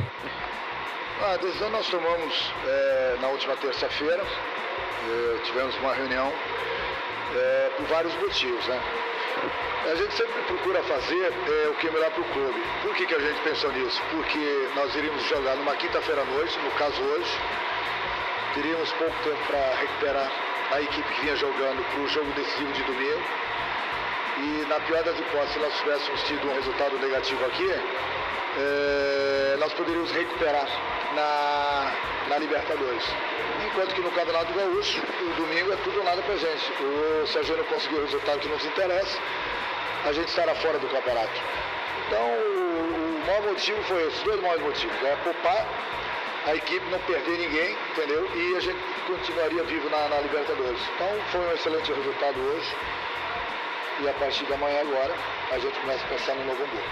A 1.23 1.37
decisão 1.37 1.69
nós 1.69 1.87
tomamos 1.87 2.51
é, 2.67 3.15
na 3.21 3.27
última 3.29 3.55
terça-feira, 3.57 4.23
é, 4.23 5.37
tivemos 5.45 5.75
uma 5.77 5.93
reunião 5.93 6.27
é, 7.35 7.69
por 7.77 7.85
vários 7.87 8.13
motivos, 8.15 8.67
né? 8.67 8.79
A 9.89 9.95
gente 9.95 10.13
sempre 10.13 10.41
procura 10.43 10.83
fazer 10.83 11.23
é, 11.23 11.67
o 11.69 11.73
que 11.75 11.87
é 11.87 11.91
melhor 11.91 12.11
para 12.11 12.21
o 12.21 12.25
clube. 12.25 12.61
Por 12.83 12.93
que, 12.95 13.05
que 13.05 13.15
a 13.15 13.19
gente 13.19 13.41
pensou 13.41 13.71
nisso? 13.71 14.01
Porque 14.11 14.69
nós 14.75 14.93
iríamos 14.95 15.23
jogar 15.23 15.55
numa 15.55 15.75
quinta-feira 15.75 16.21
à 16.21 16.25
noite, 16.25 16.59
no 16.59 16.71
caso 16.71 17.01
hoje. 17.01 17.37
Teríamos 18.53 18.91
pouco 18.93 19.15
tempo 19.23 19.39
para 19.47 19.75
recuperar 19.75 20.31
a 20.71 20.81
equipe 20.81 21.13
que 21.13 21.21
vinha 21.21 21.35
jogando 21.35 21.83
para 21.91 22.01
o 22.01 22.07
jogo 22.07 22.31
decisivo 22.33 22.71
de 22.73 22.83
domingo. 22.83 23.23
E 24.41 24.65
na 24.69 24.79
pior 24.79 25.03
das 25.03 25.19
hipóteses, 25.19 25.53
se 25.53 25.59
nós 25.59 25.77
tivéssemos 25.79 26.23
tido 26.23 26.47
um 26.47 26.53
resultado 26.53 26.97
negativo 26.97 27.45
aqui, 27.45 27.69
é, 28.57 29.57
nós 29.59 29.73
poderíamos 29.73 30.11
recuperar 30.11 30.65
na, 31.13 31.91
na 32.29 32.37
Libertadores. 32.37 33.03
Enquanto 33.65 33.93
que 33.93 34.01
no 34.01 34.11
Campeonato 34.11 34.53
Gaúcho, 34.53 35.01
o 35.21 35.33
domingo 35.35 35.73
é 35.73 35.75
tudo 35.83 35.99
ou 35.99 36.05
nada 36.05 36.21
pra 36.21 36.37
gente. 36.37 36.71
O 36.81 37.27
Sérgio 37.27 37.57
não 37.57 37.65
conseguiu 37.65 37.99
o 37.99 38.01
resultado 38.01 38.39
que 38.39 38.47
nos 38.47 38.63
interessa, 38.63 39.17
a 40.05 40.13
gente 40.13 40.29
estará 40.29 40.55
fora 40.55 40.79
do 40.79 40.87
campeonato. 40.87 41.41
Então, 42.07 42.25
o, 42.25 43.21
o 43.21 43.27
maior 43.27 43.41
motivo 43.43 43.83
foi 43.83 44.07
esse, 44.07 44.23
dois 44.23 44.41
maiores 44.41 44.63
motivos. 44.63 45.03
É 45.03 45.17
poupar 45.17 45.67
a 46.47 46.55
equipe, 46.55 46.85
não 46.89 46.99
perder 46.99 47.37
ninguém, 47.37 47.77
entendeu? 47.91 48.25
E 48.33 48.55
a 48.55 48.59
gente 48.61 48.79
continuaria 49.05 49.63
vivo 49.63 49.89
na, 49.89 50.07
na 50.07 50.21
Libertadores. 50.21 50.79
Então, 50.95 51.09
foi 51.31 51.41
um 51.41 51.51
excelente 51.51 51.91
resultado 51.91 52.39
hoje. 52.39 52.75
E 54.01 54.07
a 54.07 54.13
partir 54.13 54.45
da 54.45 54.55
manhã 54.55 54.79
agora, 54.79 55.13
a 55.51 55.59
gente 55.59 55.77
começa 55.79 56.05
a 56.05 56.07
pensar 56.07 56.33
no 56.35 56.45
Novo 56.45 56.63
Hamburgo. 56.63 56.87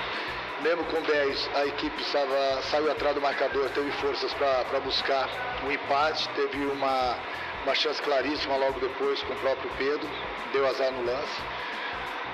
Mesmo 0.61 0.83
com 0.85 1.01
10, 1.01 1.49
a 1.55 1.65
equipe 1.67 2.01
estava, 2.01 2.61
saiu 2.63 2.91
atrás 2.91 3.15
do 3.15 3.21
marcador, 3.21 3.69
teve 3.69 3.91
forças 3.91 4.33
para 4.33 4.79
buscar 4.81 5.29
um 5.65 5.71
empate, 5.71 6.27
teve 6.29 6.65
uma, 6.65 7.15
uma 7.63 7.75
chance 7.75 8.01
claríssima 8.01 8.57
logo 8.57 8.79
depois 8.79 9.21
com 9.23 9.33
o 9.33 9.37
próprio 9.37 9.69
Pedro, 9.77 10.09
deu 10.51 10.67
azar 10.67 10.91
no 10.91 11.05
lance. 11.05 11.41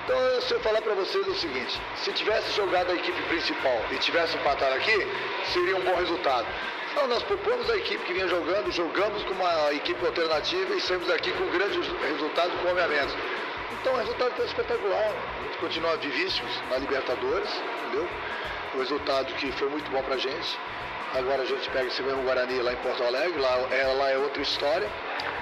Então, 0.04 0.18
eu 0.18 0.60
falar 0.60 0.82
para 0.82 0.94
vocês 0.94 1.26
o 1.28 1.34
seguinte: 1.34 1.80
se 1.96 2.12
tivesse 2.12 2.50
jogado 2.56 2.90
a 2.90 2.94
equipe 2.94 3.22
principal 3.28 3.80
e 3.92 3.96
tivesse 3.98 4.36
empatado 4.36 4.74
aqui, 4.74 5.06
seria 5.52 5.76
um 5.76 5.82
bom 5.82 5.94
resultado. 5.94 6.46
Então, 6.92 7.06
nós 7.06 7.22
propomos 7.22 7.70
a 7.70 7.76
equipe 7.76 8.04
que 8.04 8.12
vinha 8.12 8.26
jogando, 8.26 8.72
jogamos 8.72 9.22
com 9.22 9.34
uma 9.34 9.72
equipe 9.72 10.04
alternativa 10.04 10.74
e 10.74 10.80
saímos 10.80 11.10
aqui 11.10 11.30
com 11.32 11.46
grandes 11.50 11.86
resultados 12.02 12.60
com 12.60 12.68
homem 12.68 12.84
a 12.84 12.88
menos. 12.88 13.14
Então, 13.80 13.94
o 13.94 13.96
resultado 13.96 14.32
foi 14.32 14.46
espetacular. 14.46 15.12
A 15.40 15.42
gente 15.44 15.58
continua 15.58 15.96
vivíssimos 15.96 16.50
na 16.70 16.78
Libertadores, 16.78 17.50
entendeu? 17.86 18.08
O 18.74 18.78
resultado 18.78 19.32
que 19.34 19.52
foi 19.52 19.68
muito 19.70 19.90
bom 19.90 20.02
pra 20.02 20.16
gente. 20.16 20.58
Agora 21.14 21.42
a 21.42 21.46
gente 21.46 21.70
pega 21.70 21.86
esse 21.86 22.02
mesmo 22.02 22.22
Guarani 22.24 22.58
lá 22.60 22.72
em 22.72 22.76
Porto 22.76 23.02
Alegre, 23.04 23.40
lá 23.40 23.56
é, 23.70 23.86
lá 23.86 24.10
é 24.10 24.18
outra 24.18 24.42
história. 24.42 24.88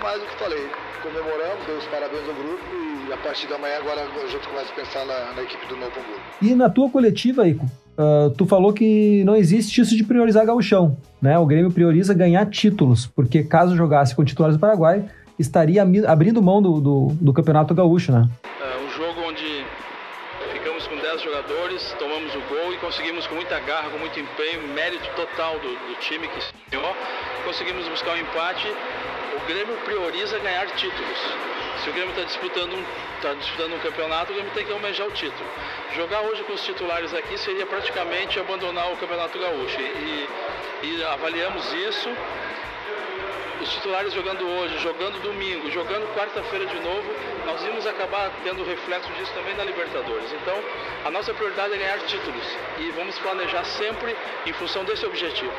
Mas 0.03 0.23
o 0.23 0.27
que 0.27 0.37
falei, 0.37 0.69
comemoramos, 1.03 1.65
demos 1.67 1.87
parabéns 1.87 2.29
ao 2.29 2.35
grupo 2.35 2.63
e 3.09 3.13
a 3.13 3.17
partir 3.17 3.47
da 3.49 3.57
manhã 3.57 3.79
agora 3.79 4.03
a 4.03 4.27
gente 4.27 4.47
começa 4.47 4.71
a 4.71 4.75
pensar 4.75 5.07
na, 5.07 5.33
na 5.33 5.43
equipe 5.43 5.67
do 5.67 5.77
Novo 5.77 5.93
Hamburgo. 5.99 6.21
E 6.43 6.55
na 6.55 6.69
tua 6.69 6.91
coletiva, 6.91 7.49
Ico, 7.49 7.65
uh, 7.65 8.31
tu 8.37 8.45
falou 8.45 8.73
que 8.73 9.25
não 9.25 9.35
existe 9.35 9.81
isso 9.81 9.97
de 9.97 10.05
priorizar 10.05 10.45
gauchão, 10.45 10.97
né? 11.23 11.39
O 11.39 11.47
Grêmio 11.47 11.71
prioriza 11.71 12.13
ganhar 12.13 12.45
títulos, 12.47 13.07
porque 13.07 13.43
caso 13.43 13.75
jogasse 13.75 14.15
com 14.15 14.23
titulares 14.25 14.57
do 14.57 14.61
Paraguai, 14.61 15.05
estaria 15.39 15.83
abrindo 16.07 16.43
mão 16.43 16.61
do, 16.63 16.81
do, 16.81 17.07
do 17.21 17.33
Campeonato 17.33 17.75
Gaúcho, 17.75 18.13
né? 18.13 18.29
É 18.61 18.79
um 18.79 18.91
jogo 18.91 19.21
onde 19.29 19.65
ficamos 20.53 20.87
com 20.87 20.97
10 20.97 21.23
jogadores, 21.23 21.95
tomamos 21.99 22.35
o 22.35 22.41
gol 22.49 22.73
e 22.73 22.77
conseguimos 22.79 23.27
com 23.27 23.35
muita 23.35 23.59
garra, 23.61 23.91
com 23.91 23.99
muito 23.99 24.19
empenho, 24.19 24.69
mérito 24.75 25.09
total 25.17 25.59
do, 25.59 25.69
do 25.69 25.95
time 26.01 26.29
que 26.29 26.41
ganhou, 26.71 26.95
conseguimos 27.45 27.87
buscar 27.89 28.13
um 28.13 28.19
empate 28.19 28.69
o 29.43 29.47
Grêmio 29.47 29.75
prioriza 29.85 30.39
ganhar 30.39 30.67
títulos. 30.77 31.19
Se 31.83 31.91
o 31.91 31.93
Grêmio 31.93 32.11
está 32.11 32.23
disputando, 32.23 32.75
um, 32.75 32.85
tá 33.21 33.35
disputando 33.35 33.75
um 33.75 33.79
campeonato, 33.79 34.31
o 34.31 34.35
Grêmio 34.35 34.53
tem 34.53 34.65
que 34.65 34.73
almejar 34.73 35.07
o 35.07 35.11
título. 35.11 35.49
Jogar 35.97 36.21
hoje 36.21 36.43
com 36.45 36.53
os 36.53 36.63
titulares 36.65 37.13
aqui 37.15 37.37
seria 37.39 37.67
praticamente 37.67 38.39
abandonar 38.39 38.93
o 38.93 38.97
Campeonato 38.97 39.39
Gaúcho. 39.39 39.81
E, 39.81 40.29
e 40.83 41.05
avaliamos 41.05 41.73
isso. 41.73 42.09
Os 43.63 43.69
titulares 43.69 44.13
jogando 44.13 44.43
hoje, 44.43 44.77
jogando 44.83 45.23
domingo, 45.23 45.71
jogando 45.71 46.03
quarta-feira 46.19 46.67
de 46.67 46.75
novo, 46.83 47.07
nós 47.47 47.63
íamos 47.63 47.87
acabar 47.87 48.29
tendo 48.43 48.65
reflexo 48.65 49.09
disso 49.13 49.31
também 49.39 49.57
na 49.57 49.63
Libertadores. 49.63 50.27
Então, 50.43 50.59
a 51.07 51.11
nossa 51.13 51.33
prioridade 51.33 51.73
é 51.75 51.79
ganhar 51.79 51.99
títulos 52.01 52.43
e 52.81 52.91
vamos 52.91 53.17
planejar 53.21 53.65
sempre 53.65 54.17
em 54.45 54.53
função 54.53 54.85
desse 54.85 55.07
objetivo. 55.07 55.53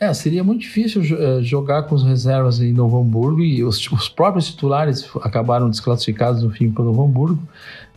É, 0.00 0.14
seria 0.14 0.42
muito 0.42 0.62
difícil 0.62 1.02
eh, 1.02 1.42
jogar 1.42 1.82
com 1.82 1.94
os 1.94 2.02
reservas 2.02 2.58
em 2.58 2.72
Novo 2.72 2.98
Hamburgo 2.98 3.42
e 3.42 3.62
os, 3.62 3.86
os 3.92 4.08
próprios 4.08 4.46
titulares 4.46 5.10
acabaram 5.16 5.68
desclassificados 5.68 6.42
no 6.42 6.48
fim 6.48 6.70
para 6.70 6.84
Novo 6.84 7.04
Hamburgo, 7.04 7.42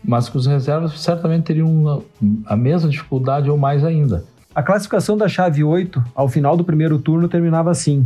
mas 0.03 0.27
com 0.27 0.37
os 0.37 0.47
reservas 0.47 0.99
certamente 0.99 1.45
teriam 1.45 2.03
a 2.45 2.57
mesma 2.57 2.89
dificuldade 2.89 3.49
ou 3.49 3.57
mais 3.57 3.85
ainda. 3.85 4.25
A 4.53 4.61
classificação 4.61 5.15
da 5.15 5.29
chave 5.29 5.63
8 5.63 6.03
ao 6.13 6.27
final 6.27 6.57
do 6.57 6.65
primeiro 6.65 6.99
turno 6.99 7.29
terminava 7.29 7.71
assim: 7.71 8.05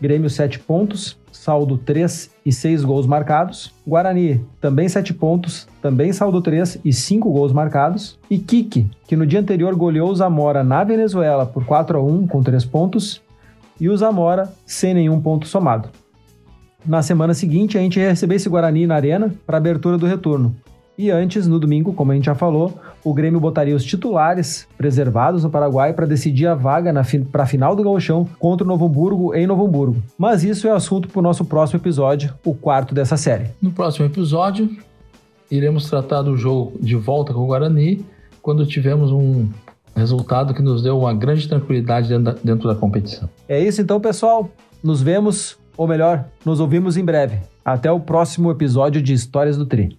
Grêmio 0.00 0.30
7 0.30 0.60
pontos, 0.60 1.18
saldo 1.32 1.76
3 1.76 2.30
e 2.44 2.52
6 2.52 2.84
gols 2.84 3.06
marcados. 3.06 3.72
Guarani, 3.86 4.44
também 4.60 4.88
7 4.88 5.12
pontos, 5.14 5.66
também 5.82 6.12
saldo 6.12 6.40
3 6.40 6.80
e 6.84 6.92
5 6.92 7.30
gols 7.30 7.52
marcados. 7.52 8.18
E 8.30 8.38
Kiki, 8.38 8.90
que 9.06 9.16
no 9.16 9.26
dia 9.26 9.40
anterior 9.40 9.74
goleou 9.74 10.10
o 10.10 10.14
Zamora 10.14 10.62
na 10.62 10.84
Venezuela 10.84 11.46
por 11.46 11.64
4 11.64 11.98
a 11.98 12.02
1 12.02 12.26
com 12.26 12.42
3 12.42 12.64
pontos, 12.64 13.20
e 13.80 13.88
o 13.88 13.96
Zamora 13.96 14.52
sem 14.66 14.94
nenhum 14.94 15.20
ponto 15.20 15.46
somado. 15.46 15.88
Na 16.84 17.02
semana 17.02 17.34
seguinte, 17.34 17.76
a 17.76 17.80
gente 17.80 17.98
ia 17.98 18.10
receber 18.10 18.36
esse 18.36 18.48
Guarani 18.48 18.86
na 18.86 18.94
Arena 18.94 19.34
para 19.46 19.58
abertura 19.58 19.98
do 19.98 20.06
retorno. 20.06 20.54
E 20.96 21.10
antes, 21.10 21.46
no 21.46 21.58
domingo, 21.58 21.92
como 21.92 22.10
a 22.10 22.14
gente 22.14 22.26
já 22.26 22.34
falou, 22.34 22.78
o 23.04 23.14
Grêmio 23.14 23.40
botaria 23.40 23.74
os 23.74 23.84
titulares 23.84 24.66
preservados 24.76 25.44
no 25.44 25.50
Paraguai 25.50 25.92
para 25.92 26.06
decidir 26.06 26.46
a 26.46 26.54
vaga 26.54 26.92
para 27.30 27.42
a 27.42 27.46
final 27.46 27.74
do 27.74 27.82
Gauchão 27.82 28.28
contra 28.38 28.64
o 28.64 28.68
Novo 28.68 28.86
Hamburgo 28.86 29.34
em 29.34 29.46
Novo 29.46 29.66
Hamburgo. 29.66 30.02
Mas 30.16 30.44
isso 30.44 30.66
é 30.68 30.70
assunto 30.70 31.08
para 31.08 31.18
o 31.18 31.22
nosso 31.22 31.44
próximo 31.44 31.80
episódio, 31.80 32.34
o 32.44 32.54
quarto 32.54 32.94
dessa 32.94 33.16
série. 33.16 33.46
No 33.60 33.70
próximo 33.70 34.06
episódio, 34.06 34.68
iremos 35.50 35.88
tratar 35.88 36.22
do 36.22 36.36
jogo 36.36 36.78
de 36.80 36.96
volta 36.96 37.32
com 37.32 37.40
o 37.40 37.46
Guarani, 37.46 38.04
quando 38.42 38.66
tivermos 38.66 39.10
um 39.10 39.48
resultado 39.94 40.54
que 40.54 40.62
nos 40.62 40.82
deu 40.82 40.98
uma 40.98 41.12
grande 41.12 41.48
tranquilidade 41.48 42.08
dentro 42.08 42.24
da, 42.24 42.32
dentro 42.42 42.68
da 42.68 42.74
competição. 42.74 43.28
É 43.48 43.62
isso 43.62 43.80
então, 43.80 44.00
pessoal. 44.00 44.48
Nos 44.82 45.02
vemos, 45.02 45.58
ou 45.76 45.86
melhor, 45.88 46.24
nos 46.44 46.60
ouvimos 46.60 46.96
em 46.96 47.04
breve. 47.04 47.38
Até 47.64 47.90
o 47.90 48.00
próximo 48.00 48.50
episódio 48.50 49.02
de 49.02 49.12
Histórias 49.12 49.56
do 49.56 49.66
Tri. 49.66 49.98